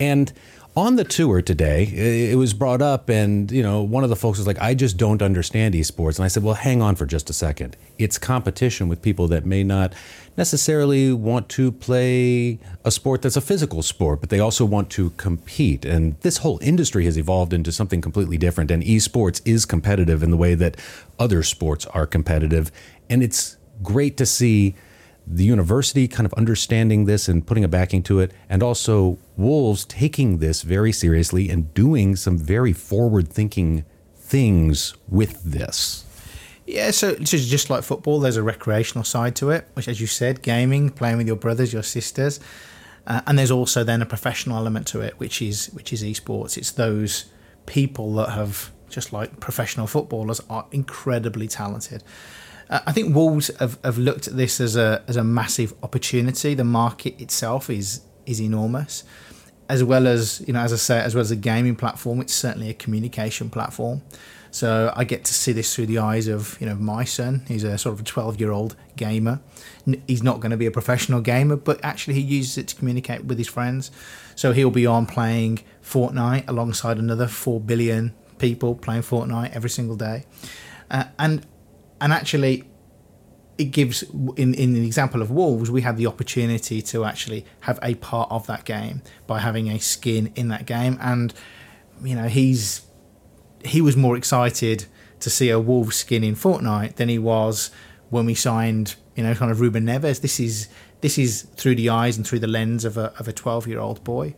And 0.00 0.32
on 0.78 0.94
the 0.94 1.04
tour 1.04 1.42
today, 1.42 1.82
it 2.30 2.36
was 2.36 2.54
brought 2.54 2.80
up, 2.80 3.08
and 3.08 3.50
you 3.50 3.62
know, 3.62 3.82
one 3.82 4.04
of 4.04 4.10
the 4.10 4.16
folks 4.16 4.38
was 4.38 4.46
like, 4.46 4.60
"I 4.60 4.74
just 4.74 4.96
don't 4.96 5.20
understand 5.20 5.74
esports." 5.74 6.16
And 6.16 6.24
I 6.24 6.28
said, 6.28 6.44
"Well, 6.44 6.54
hang 6.54 6.80
on 6.80 6.94
for 6.94 7.04
just 7.04 7.28
a 7.28 7.32
second. 7.32 7.76
It's 7.98 8.16
competition 8.16 8.88
with 8.88 9.02
people 9.02 9.26
that 9.28 9.44
may 9.44 9.64
not 9.64 9.92
necessarily 10.36 11.12
want 11.12 11.48
to 11.48 11.72
play 11.72 12.60
a 12.84 12.92
sport 12.92 13.22
that's 13.22 13.36
a 13.36 13.40
physical 13.40 13.82
sport, 13.82 14.20
but 14.20 14.30
they 14.30 14.38
also 14.38 14.64
want 14.64 14.88
to 14.90 15.10
compete. 15.16 15.84
And 15.84 16.14
this 16.20 16.38
whole 16.38 16.60
industry 16.62 17.04
has 17.06 17.18
evolved 17.18 17.52
into 17.52 17.72
something 17.72 18.00
completely 18.00 18.38
different. 18.38 18.70
And 18.70 18.82
esports 18.84 19.42
is 19.44 19.66
competitive 19.66 20.22
in 20.22 20.30
the 20.30 20.36
way 20.36 20.54
that 20.54 20.76
other 21.18 21.42
sports 21.42 21.86
are 21.86 22.06
competitive, 22.06 22.70
and 23.10 23.22
it's 23.22 23.56
great 23.82 24.16
to 24.18 24.24
see." 24.24 24.74
The 25.30 25.44
university 25.44 26.08
kind 26.08 26.26
of 26.26 26.32
understanding 26.34 27.04
this 27.04 27.28
and 27.28 27.46
putting 27.46 27.64
a 27.64 27.68
backing 27.68 28.02
to 28.04 28.20
it, 28.20 28.32
and 28.48 28.62
also 28.62 29.18
Wolves 29.36 29.84
taking 29.84 30.38
this 30.38 30.62
very 30.62 30.92
seriously 30.92 31.50
and 31.50 31.72
doing 31.74 32.16
some 32.16 32.38
very 32.38 32.72
forward 32.72 33.28
thinking 33.28 33.84
things 34.16 34.94
with 35.08 35.42
this. 35.44 36.04
Yeah, 36.66 36.90
so 36.90 37.14
just 37.16 37.70
like 37.70 37.82
football, 37.82 38.20
there's 38.20 38.36
a 38.36 38.42
recreational 38.42 39.04
side 39.04 39.34
to 39.36 39.50
it, 39.50 39.66
which, 39.72 39.88
as 39.88 40.00
you 40.00 40.06
said, 40.06 40.42
gaming, 40.42 40.90
playing 40.90 41.16
with 41.16 41.26
your 41.26 41.36
brothers, 41.36 41.72
your 41.72 41.82
sisters, 41.82 42.40
uh, 43.06 43.22
and 43.26 43.38
there's 43.38 43.50
also 43.50 43.84
then 43.84 44.02
a 44.02 44.06
professional 44.06 44.58
element 44.58 44.86
to 44.88 45.00
it, 45.00 45.18
which 45.18 45.40
is 45.40 45.66
which 45.68 45.92
is 45.92 46.02
esports. 46.02 46.58
It's 46.58 46.72
those 46.72 47.26
people 47.66 48.14
that 48.14 48.30
have 48.30 48.70
just 48.88 49.12
like 49.12 49.40
professional 49.40 49.86
footballers, 49.86 50.40
are 50.48 50.66
incredibly 50.72 51.48
talented. 51.48 52.02
Uh, 52.70 52.80
I 52.86 52.92
think 52.92 53.14
Wolves 53.14 53.50
have, 53.58 53.78
have 53.84 53.98
looked 53.98 54.28
at 54.28 54.36
this 54.36 54.60
as 54.60 54.76
a 54.76 55.02
as 55.08 55.16
a 55.16 55.24
massive 55.24 55.74
opportunity. 55.82 56.54
The 56.54 56.64
market 56.64 57.20
itself 57.20 57.70
is 57.70 58.02
is 58.26 58.40
enormous, 58.40 59.04
as 59.68 59.82
well 59.82 60.06
as 60.06 60.42
you 60.46 60.52
know, 60.52 60.60
as 60.60 60.72
I 60.72 60.76
say, 60.76 61.00
as 61.00 61.14
well 61.14 61.22
as 61.22 61.30
a 61.30 61.36
gaming 61.36 61.76
platform. 61.76 62.20
It's 62.20 62.34
certainly 62.34 62.70
a 62.70 62.74
communication 62.74 63.50
platform. 63.50 64.02
So 64.50 64.92
I 64.96 65.04
get 65.04 65.24
to 65.26 65.34
see 65.34 65.52
this 65.52 65.74
through 65.74 65.86
the 65.86 65.98
eyes 65.98 66.26
of 66.26 66.58
you 66.60 66.66
know 66.66 66.74
my 66.74 67.04
son. 67.04 67.42
He's 67.48 67.64
a 67.64 67.76
sort 67.78 67.94
of 67.94 68.00
a 68.00 68.04
twelve 68.04 68.40
year 68.40 68.50
old 68.50 68.76
gamer. 68.96 69.40
He's 70.06 70.22
not 70.22 70.40
going 70.40 70.50
to 70.50 70.56
be 70.56 70.66
a 70.66 70.70
professional 70.70 71.20
gamer, 71.20 71.56
but 71.56 71.82
actually 71.82 72.14
he 72.14 72.20
uses 72.20 72.58
it 72.58 72.68
to 72.68 72.74
communicate 72.74 73.24
with 73.24 73.38
his 73.38 73.48
friends. 73.48 73.90
So 74.34 74.52
he'll 74.52 74.70
be 74.70 74.86
on 74.86 75.06
playing 75.06 75.60
Fortnite 75.82 76.48
alongside 76.48 76.98
another 76.98 77.26
four 77.26 77.60
billion 77.60 78.14
people 78.38 78.74
playing 78.74 79.02
Fortnite 79.02 79.52
every 79.52 79.70
single 79.70 79.96
day, 79.96 80.24
uh, 80.90 81.04
and 81.18 81.46
and 82.00 82.12
actually 82.12 82.64
it 83.58 83.72
gives 83.72 84.02
in 84.36 84.54
in 84.54 84.72
the 84.72 84.86
example 84.86 85.20
of 85.20 85.30
wolves 85.30 85.70
we 85.70 85.82
had 85.82 85.96
the 85.96 86.06
opportunity 86.06 86.80
to 86.80 87.04
actually 87.04 87.44
have 87.60 87.78
a 87.82 87.96
part 87.96 88.30
of 88.30 88.46
that 88.46 88.64
game 88.64 89.02
by 89.26 89.40
having 89.40 89.68
a 89.68 89.78
skin 89.78 90.32
in 90.36 90.48
that 90.48 90.64
game. 90.64 90.96
And 91.00 91.34
you 92.02 92.14
know 92.14 92.28
he's 92.28 92.82
he 93.64 93.80
was 93.80 93.96
more 93.96 94.16
excited 94.16 94.86
to 95.18 95.28
see 95.28 95.50
a 95.50 95.58
wolf 95.58 95.92
skin 95.92 96.22
in 96.22 96.36
Fortnite 96.36 96.94
than 96.94 97.08
he 97.08 97.18
was 97.18 97.72
when 98.10 98.24
we 98.24 98.34
signed 98.34 98.94
you 99.16 99.24
know 99.24 99.34
kind 99.34 99.50
of 99.50 99.60
Ruben 99.60 99.84
Neves. 99.84 100.20
This 100.20 100.38
is 100.38 100.68
this 101.00 101.18
is 101.18 101.42
through 101.56 101.74
the 101.74 101.88
eyes 101.88 102.16
and 102.16 102.24
through 102.24 102.38
the 102.38 102.46
lens 102.46 102.84
of 102.84 102.96
a 102.96 103.12
of 103.18 103.26
a 103.26 103.32
12 103.32 103.66
year 103.66 103.80
old 103.80 104.04
boy. 104.04 104.36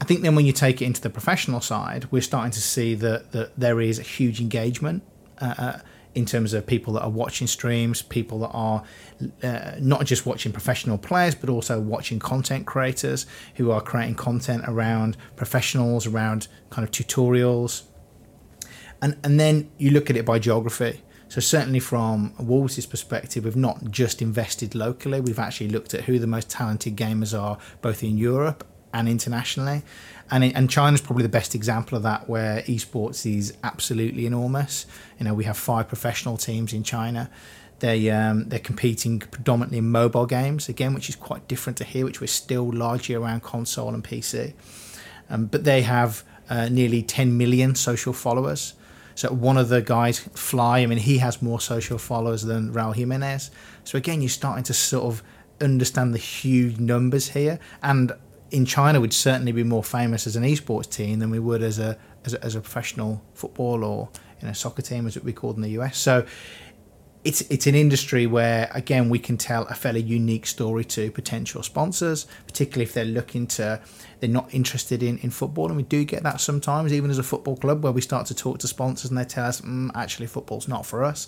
I 0.00 0.04
think 0.04 0.20
then 0.20 0.36
when 0.36 0.46
you 0.46 0.52
take 0.52 0.80
it 0.80 0.84
into 0.84 1.00
the 1.00 1.10
professional 1.10 1.60
side 1.60 2.06
we're 2.12 2.22
starting 2.22 2.52
to 2.52 2.60
see 2.60 2.94
that 2.94 3.32
that 3.32 3.58
there 3.58 3.80
is 3.80 3.98
a 3.98 4.02
huge 4.02 4.40
engagement 4.40 5.02
uh, 5.40 5.54
uh 5.58 5.78
in 6.16 6.24
terms 6.24 6.54
of 6.54 6.66
people 6.66 6.94
that 6.94 7.02
are 7.02 7.10
watching 7.10 7.46
streams, 7.46 8.00
people 8.00 8.38
that 8.40 8.48
are 8.48 8.82
uh, 9.42 9.72
not 9.78 10.06
just 10.06 10.24
watching 10.24 10.50
professional 10.50 10.96
players, 10.96 11.34
but 11.34 11.50
also 11.50 11.78
watching 11.78 12.18
content 12.18 12.66
creators 12.66 13.26
who 13.56 13.70
are 13.70 13.82
creating 13.82 14.14
content 14.14 14.64
around 14.66 15.18
professionals, 15.36 16.06
around 16.06 16.48
kind 16.70 16.88
of 16.88 16.90
tutorials. 16.90 17.82
And, 19.02 19.18
and 19.22 19.38
then 19.38 19.70
you 19.76 19.90
look 19.90 20.08
at 20.08 20.16
it 20.16 20.24
by 20.24 20.38
geography. 20.38 21.02
So 21.28 21.40
certainly 21.40 21.80
from 21.80 22.32
Wolves' 22.38 22.86
perspective, 22.86 23.44
we've 23.44 23.54
not 23.54 23.90
just 23.90 24.22
invested 24.22 24.74
locally. 24.74 25.20
We've 25.20 25.38
actually 25.38 25.68
looked 25.68 25.92
at 25.92 26.04
who 26.04 26.18
the 26.18 26.26
most 26.26 26.48
talented 26.48 26.96
gamers 26.96 27.38
are, 27.38 27.58
both 27.82 28.02
in 28.02 28.16
Europe 28.16 28.64
and 28.92 29.08
internationally 29.08 29.82
and 30.30 30.44
and 30.44 30.68
China's 30.68 31.00
probably 31.00 31.22
the 31.22 31.28
best 31.28 31.54
example 31.54 31.96
of 31.96 32.02
that, 32.02 32.28
where 32.28 32.62
esports 32.62 33.26
is 33.26 33.54
absolutely 33.62 34.26
enormous. 34.26 34.86
You 35.18 35.24
know, 35.24 35.34
we 35.34 35.44
have 35.44 35.56
five 35.56 35.88
professional 35.88 36.36
teams 36.36 36.72
in 36.72 36.82
China. 36.82 37.30
They 37.78 38.10
um, 38.10 38.48
they're 38.48 38.58
competing 38.58 39.20
predominantly 39.20 39.78
in 39.78 39.90
mobile 39.90 40.26
games 40.26 40.68
again, 40.68 40.94
which 40.94 41.08
is 41.08 41.16
quite 41.16 41.46
different 41.46 41.76
to 41.78 41.84
here, 41.84 42.04
which 42.04 42.20
we're 42.20 42.26
still 42.26 42.70
largely 42.72 43.14
around 43.14 43.42
console 43.42 43.94
and 43.94 44.02
PC. 44.02 44.54
Um, 45.28 45.46
but 45.46 45.64
they 45.64 45.82
have 45.82 46.24
uh, 46.48 46.68
nearly 46.68 47.02
10 47.02 47.36
million 47.36 47.74
social 47.74 48.12
followers. 48.12 48.74
So 49.16 49.32
one 49.32 49.56
of 49.56 49.68
the 49.70 49.82
guys, 49.82 50.20
Fly, 50.20 50.80
I 50.80 50.86
mean, 50.86 50.98
he 50.98 51.18
has 51.18 51.42
more 51.42 51.60
social 51.60 51.98
followers 51.98 52.42
than 52.42 52.72
Raul 52.72 52.94
Jimenez. 52.94 53.50
So 53.82 53.98
again, 53.98 54.20
you're 54.20 54.28
starting 54.28 54.62
to 54.64 54.74
sort 54.74 55.04
of 55.04 55.22
understand 55.60 56.14
the 56.14 56.18
huge 56.18 56.78
numbers 56.78 57.30
here. 57.30 57.58
And 57.82 58.12
in 58.50 58.64
China 58.64 59.00
we'd 59.00 59.12
certainly 59.12 59.52
be 59.52 59.64
more 59.64 59.82
famous 59.82 60.26
as 60.26 60.36
an 60.36 60.42
esports 60.44 60.90
team 60.90 61.18
than 61.18 61.30
we 61.30 61.38
would 61.38 61.62
as 61.62 61.78
a 61.78 61.98
as 62.24 62.34
a, 62.34 62.44
as 62.44 62.54
a 62.54 62.60
professional 62.60 63.22
football 63.34 63.84
or 63.84 64.08
you 64.40 64.46
know 64.46 64.52
soccer 64.52 64.82
team 64.82 65.06
as 65.06 65.16
it 65.16 65.22
would 65.22 65.26
be 65.26 65.32
called 65.32 65.56
in 65.56 65.62
the 65.62 65.70
US. 65.70 65.98
So 65.98 66.26
it's 67.24 67.40
it's 67.42 67.66
an 67.66 67.74
industry 67.74 68.26
where 68.26 68.70
again 68.72 69.08
we 69.08 69.18
can 69.18 69.36
tell 69.36 69.64
a 69.64 69.74
fairly 69.74 70.00
unique 70.00 70.46
story 70.46 70.84
to 70.84 71.10
potential 71.10 71.62
sponsors, 71.62 72.26
particularly 72.46 72.84
if 72.84 72.94
they're 72.94 73.04
looking 73.04 73.46
to 73.48 73.80
they're 74.20 74.30
not 74.30 74.52
interested 74.54 75.02
in, 75.02 75.18
in 75.18 75.30
football, 75.30 75.66
and 75.66 75.76
we 75.76 75.82
do 75.82 76.04
get 76.04 76.22
that 76.22 76.40
sometimes, 76.40 76.92
even 76.92 77.10
as 77.10 77.18
a 77.18 77.22
football 77.22 77.56
club, 77.56 77.82
where 77.82 77.92
we 77.92 78.00
start 78.00 78.26
to 78.26 78.34
talk 78.34 78.58
to 78.60 78.68
sponsors 78.68 79.10
and 79.10 79.18
they 79.18 79.24
tell 79.24 79.44
us, 79.44 79.60
mm, 79.60 79.90
actually, 79.94 80.26
football's 80.26 80.68
not 80.68 80.86
for 80.86 81.04
us. 81.04 81.26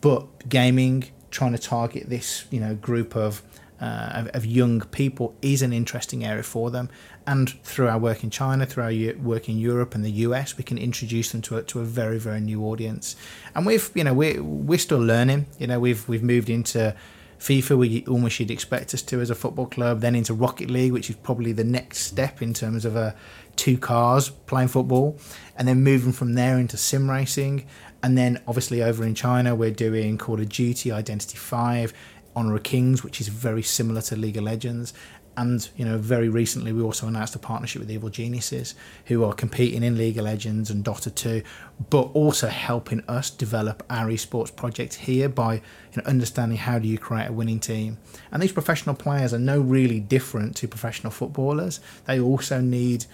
But 0.00 0.48
gaming, 0.48 1.04
trying 1.30 1.52
to 1.52 1.58
target 1.58 2.08
this 2.08 2.46
you 2.50 2.58
know 2.58 2.74
group 2.74 3.14
of 3.14 3.42
uh, 3.80 4.10
of, 4.14 4.28
of, 4.28 4.46
young 4.46 4.80
people 4.80 5.36
is 5.42 5.60
an 5.60 5.72
interesting 5.72 6.24
area 6.24 6.42
for 6.42 6.70
them. 6.70 6.88
And 7.26 7.50
through 7.62 7.88
our 7.88 7.98
work 7.98 8.24
in 8.24 8.30
China, 8.30 8.64
through 8.64 8.84
our 8.84 9.14
work 9.18 9.48
in 9.48 9.58
Europe 9.58 9.94
and 9.94 10.04
the 10.04 10.10
US, 10.10 10.56
we 10.56 10.64
can 10.64 10.78
introduce 10.78 11.32
them 11.32 11.42
to 11.42 11.58
a, 11.58 11.62
to 11.64 11.80
a 11.80 11.84
very 11.84 12.18
very 12.18 12.40
new 12.40 12.64
audience. 12.64 13.16
And 13.54 13.66
we've 13.66 13.90
you 13.94 14.04
know 14.04 14.14
we're 14.14 14.42
we're 14.42 14.78
still 14.78 15.00
learning. 15.00 15.46
You 15.58 15.66
know 15.66 15.78
we've 15.78 16.08
we've 16.08 16.22
moved 16.22 16.48
into 16.48 16.94
FIFA, 17.38 17.78
we 17.78 18.04
almost 18.06 18.40
you'd 18.40 18.50
expect 18.50 18.94
us 18.94 19.02
to 19.02 19.20
as 19.20 19.30
a 19.30 19.34
football 19.34 19.66
club, 19.66 20.00
then 20.00 20.14
into 20.14 20.32
Rocket 20.32 20.70
League, 20.70 20.92
which 20.92 21.10
is 21.10 21.16
probably 21.16 21.52
the 21.52 21.64
next 21.64 21.98
step 21.98 22.40
in 22.40 22.54
terms 22.54 22.84
of 22.84 22.96
uh, 22.96 23.12
two 23.56 23.76
cars 23.76 24.30
playing 24.30 24.68
football, 24.68 25.18
and 25.56 25.68
then 25.68 25.82
moving 25.82 26.12
from 26.12 26.34
there 26.34 26.58
into 26.58 26.76
sim 26.76 27.10
racing. 27.10 27.66
And 28.02 28.16
then 28.16 28.40
obviously 28.46 28.82
over 28.82 29.04
in 29.04 29.14
China, 29.14 29.54
we're 29.54 29.70
doing 29.70 30.16
Call 30.18 30.40
of 30.40 30.48
Duty, 30.48 30.92
Identity 30.92 31.36
5, 31.36 31.92
Honor 32.36 32.54
of 32.54 32.62
Kings, 32.62 33.02
which 33.02 33.20
is 33.20 33.28
very 33.28 33.62
similar 33.62 34.02
to 34.02 34.14
League 34.14 34.36
of 34.36 34.44
Legends. 34.44 34.92
And 35.38 35.68
you 35.76 35.84
know, 35.84 35.98
very 35.98 36.28
recently 36.28 36.72
we 36.72 36.82
also 36.82 37.06
announced 37.08 37.34
a 37.34 37.38
partnership 37.38 37.80
with 37.80 37.90
Evil 37.90 38.08
Geniuses, 38.08 38.74
who 39.06 39.24
are 39.24 39.34
competing 39.34 39.82
in 39.82 39.98
League 39.98 40.16
of 40.16 40.24
Legends 40.24 40.70
and 40.70 40.84
Dota 40.84 41.14
2, 41.14 41.42
but 41.90 42.10
also 42.14 42.48
helping 42.48 43.02
us 43.08 43.28
develop 43.28 43.82
our 43.90 44.06
esports 44.06 44.54
project 44.54 44.94
here 44.94 45.28
by 45.28 45.54
you 45.54 45.62
know, 45.96 46.02
understanding 46.06 46.56
how 46.56 46.78
do 46.78 46.88
you 46.88 46.96
create 46.96 47.28
a 47.28 47.32
winning 47.32 47.60
team. 47.60 47.98
And 48.30 48.42
these 48.42 48.52
professional 48.52 48.94
players 48.94 49.34
are 49.34 49.38
no 49.38 49.60
really 49.60 50.00
different 50.00 50.56
to 50.56 50.68
professional 50.68 51.10
footballers. 51.10 51.80
They 52.06 52.20
also 52.20 52.60
need 52.60 53.04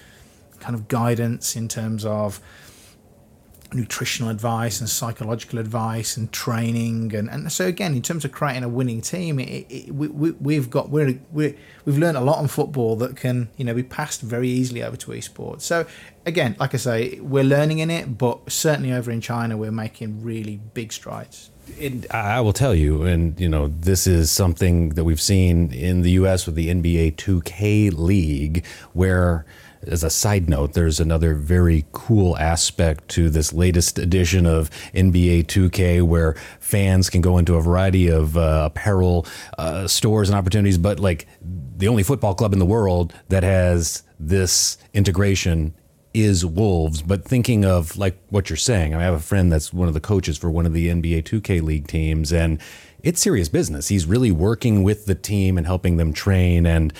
kind 0.61 0.77
of 0.77 0.87
guidance 0.87 1.57
in 1.57 1.67
terms 1.67 2.05
of 2.05 2.41
nutritional 3.75 4.31
advice 4.31 4.81
and 4.81 4.89
psychological 4.89 5.59
advice 5.59 6.17
and 6.17 6.31
training 6.33 7.15
and, 7.15 7.29
and 7.31 7.51
so 7.51 7.67
again 7.67 7.95
in 7.95 8.03
terms 8.03 8.25
of 8.25 8.33
creating 8.33 8.63
a 8.63 8.69
winning 8.69 9.01
team 9.01 9.39
it, 9.39 9.67
it, 9.69 9.95
we, 9.95 10.09
we, 10.09 10.55
have 10.55 10.71
got 10.71 10.91
we're, 10.91 11.19
we 11.33 11.55
we've 11.85 11.99
learned 11.99 12.17
a 12.17 12.21
lot 12.21 12.39
on 12.39 12.49
football 12.49 12.97
that 12.97 13.17
can 13.17 13.49
you 13.57 13.65
know 13.65 13.75
be 13.75 13.83
passed 13.83 14.21
very 14.21 14.49
easily 14.49 14.83
over 14.83 14.97
to 14.97 15.11
esports 15.13 15.63
so 15.63 15.87
again 16.27 16.57
like 16.59 16.75
i 16.75 16.77
say 16.77 17.19
we're 17.21 17.45
learning 17.45 17.79
in 17.79 17.91
it 17.91 18.19
but 18.19 18.51
certainly 18.51 18.93
over 18.93 19.11
in 19.11 19.21
china 19.21 19.57
we're 19.57 19.73
making 19.73 20.23
really 20.23 20.61
big 20.75 20.93
strides 20.93 21.51
it, 21.79 22.13
I 22.13 22.41
will 22.41 22.53
tell 22.53 22.75
you, 22.75 23.03
and 23.03 23.39
you 23.39 23.49
know, 23.49 23.69
this 23.69 24.07
is 24.07 24.31
something 24.31 24.91
that 24.91 25.05
we've 25.05 25.21
seen 25.21 25.73
in 25.73 26.03
the 26.03 26.11
U.S. 26.13 26.45
with 26.45 26.55
the 26.57 26.69
NBA 26.69 27.15
2K 27.17 27.97
League, 27.97 28.67
where 28.93 29.47
as 29.87 30.05
a 30.05 30.11
side 30.11 30.49
note, 30.49 30.75
there's 30.75 31.01
another 31.01 31.35
very 31.35 31.85
cool 31.93 32.37
aspect 32.39 33.09
to 33.09 33.29
this 33.29 33.53
latest 33.53 33.99
edition 33.99 34.47
of 34.47 34.71
NBA 34.95 35.47
2K 35.47 36.03
where 36.03 36.35
fans 36.61 37.11
can 37.11 37.21
go 37.21 37.39
into 37.39 37.57
a 37.57 37.63
variety 37.63 38.09
of 38.09 38.37
uh, 38.37 38.69
apparel 38.71 39.27
uh, 39.59 39.87
stores 39.87 40.29
and 40.29 40.39
opportunities, 40.39 40.79
but 40.79 41.01
like 41.01 41.27
the 41.77 41.89
only 41.89 42.03
football 42.03 42.35
club 42.35 42.53
in 42.53 42.59
the 42.59 42.67
world 42.67 43.13
that 43.29 43.43
has 43.43 44.03
this 44.21 44.79
integration 44.95 45.75
is 46.15 46.45
Wolves. 46.45 47.03
But 47.03 47.25
thinking 47.25 47.65
of 47.65 47.97
like 47.97 48.19
what 48.29 48.51
you're 48.51 48.57
saying, 48.57 48.95
I 48.95 49.03
have 49.03 49.15
a 49.15 49.21
friend 49.21 49.51
that's 49.51 49.73
one 49.73 49.89
of 49.89 49.95
the 49.95 50.01
coaches 50.01 50.39
for 50.39 50.51
one 50.51 50.67
of 50.67 50.75
the 50.75 50.89
NBA 50.89 51.25
2K 51.25 51.63
League 51.63 51.89
teams, 51.89 52.33
and 52.33 52.61
it's 53.03 53.21
serious 53.21 53.49
business. 53.49 53.89
He's 53.89 54.07
really 54.07 54.31
working 54.31 54.83
with 54.83 55.07
the 55.07 55.15
team 55.15 55.59
and 55.59 55.67
helping 55.67 55.97
them 55.97 56.13
train 56.13 56.67
and 56.67 56.93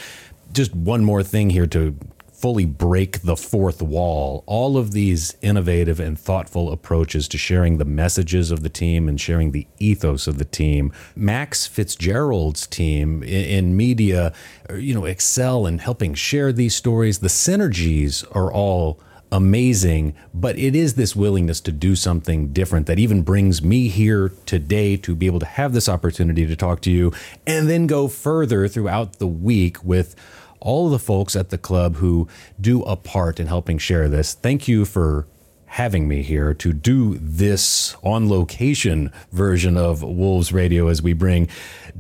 just 0.53 0.75
one 0.75 1.05
more 1.05 1.23
thing 1.23 1.51
here 1.51 1.67
to 1.67 1.97
fully 2.43 2.65
break 2.65 3.23
the 3.23 3.37
fourth 3.37 3.81
wall. 3.81 4.43
All 4.47 4.77
of 4.77 4.91
these 4.91 5.37
innovative 5.43 6.01
and 6.01 6.19
thoughtful 6.19 6.73
approaches 6.73 7.29
to 7.29 7.39
sharing 7.39 7.79
the 7.79 7.85
messages 7.85 8.51
of 8.51 8.65
the 8.65 8.69
team 8.69 9.09
and 9.09 9.21
sharing 9.21 9.53
the 9.53 9.69
ethos 9.79 10.27
of 10.27 10.39
the 10.39 10.45
team. 10.45 10.93
Max 11.15 11.69
Fitzgerald's 11.69 12.67
team 12.67 13.23
in, 13.23 13.77
media, 13.77 14.35
uh, 14.69 14.75
you 14.75 14.93
know, 14.93 15.05
excel 15.05 15.67
in 15.67 15.79
helping 15.79 16.15
share 16.15 16.53
these 16.53 16.75
stories. 16.75 17.21
The 17.21 17.29
synergies 17.29 18.25
are 18.35 18.53
all 18.53 19.01
amazing, 19.31 20.15
but 20.35 20.59
it 20.59 20.75
is 20.75 20.95
this 20.95 21.15
willingness 21.15 21.61
to 21.61 21.71
do 21.71 21.95
something 21.95 22.49
different 22.49 22.89
that 22.89 22.99
even 22.99 23.23
brings 23.23 23.63
me 23.63 23.87
here 23.87 24.33
today 24.47 24.97
to 24.97 25.15
be 25.15 25.27
able 25.27 25.39
to 25.39 25.47
have 25.47 25.73
this 25.73 25.89
opportunity 25.89 26.45
to 26.45 26.57
talk 26.57 26.81
to 26.81 26.91
you 26.91 27.13
and 27.47 27.71
then 27.71 27.87
go 27.87 28.09
further 28.09 28.67
throughout 28.67 29.21
the 29.21 29.29
week 29.29 29.83
with 29.85 30.17
all 30.63 30.87
of 30.87 30.93
the 30.93 30.99
folks 30.99 31.37
at 31.37 31.51
the 31.51 31.59
club 31.59 31.97
who 31.97 32.29
do 32.61 32.83
a 32.83 32.97
part 32.97 33.39
in 33.39 33.47
helping 33.47 33.79
share 33.79 34.09
this. 34.09 34.35
Thank 34.35 34.67
you 34.67 34.85
for 34.85 35.27
having 35.67 36.07
me 36.07 36.23
here 36.23 36.53
to 36.53 36.71
do 36.71 37.17
this 37.19 37.97
on 38.03 38.29
location 38.29 39.11
version 39.31 39.75
of 39.77 40.03
Wolves 40.03 40.53
Radio 40.53 40.89
as 40.89 41.01
we 41.01 41.15
bring 41.15 41.49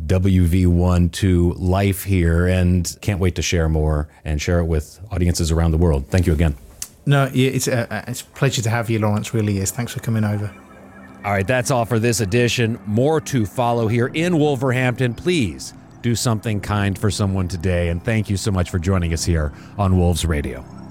WV1 0.06 1.10
to 1.12 1.52
life 1.54 2.04
here 2.04 2.46
and 2.46 2.94
can't 3.00 3.18
wait 3.18 3.34
to 3.34 3.40
share 3.40 3.70
more 3.70 4.08
and 4.26 4.42
share 4.42 4.58
it 4.58 4.66
with 4.66 5.00
audiences 5.10 5.50
around 5.50 5.70
the 5.70 5.78
world. 5.78 6.06
Thank 6.08 6.26
you 6.26 6.34
again. 6.34 6.54
No, 7.06 7.30
yeah, 7.32 7.50
it's 7.50 7.66
a, 7.66 8.04
it's 8.06 8.20
a 8.20 8.24
pleasure 8.26 8.60
to 8.60 8.68
have 8.68 8.90
you, 8.90 8.98
Lawrence. 8.98 9.32
Really 9.32 9.56
is. 9.56 9.70
Thanks 9.70 9.94
for 9.94 10.00
coming 10.00 10.24
over. 10.24 10.54
All 11.24 11.32
right, 11.32 11.46
that's 11.46 11.70
all 11.70 11.86
for 11.86 11.98
this 11.98 12.20
edition. 12.20 12.78
More 12.84 13.22
to 13.22 13.46
follow 13.46 13.88
here 13.88 14.08
in 14.08 14.38
Wolverhampton. 14.38 15.14
Please 15.14 15.72
do 16.02 16.14
something 16.14 16.60
kind 16.60 16.98
for 16.98 17.10
someone 17.10 17.48
today. 17.48 17.88
And 17.88 18.04
thank 18.04 18.28
you 18.28 18.36
so 18.36 18.50
much 18.50 18.70
for 18.70 18.78
joining 18.78 19.12
us 19.12 19.24
here 19.24 19.52
on 19.78 19.96
Wolves 19.96 20.24
Radio. 20.24 20.81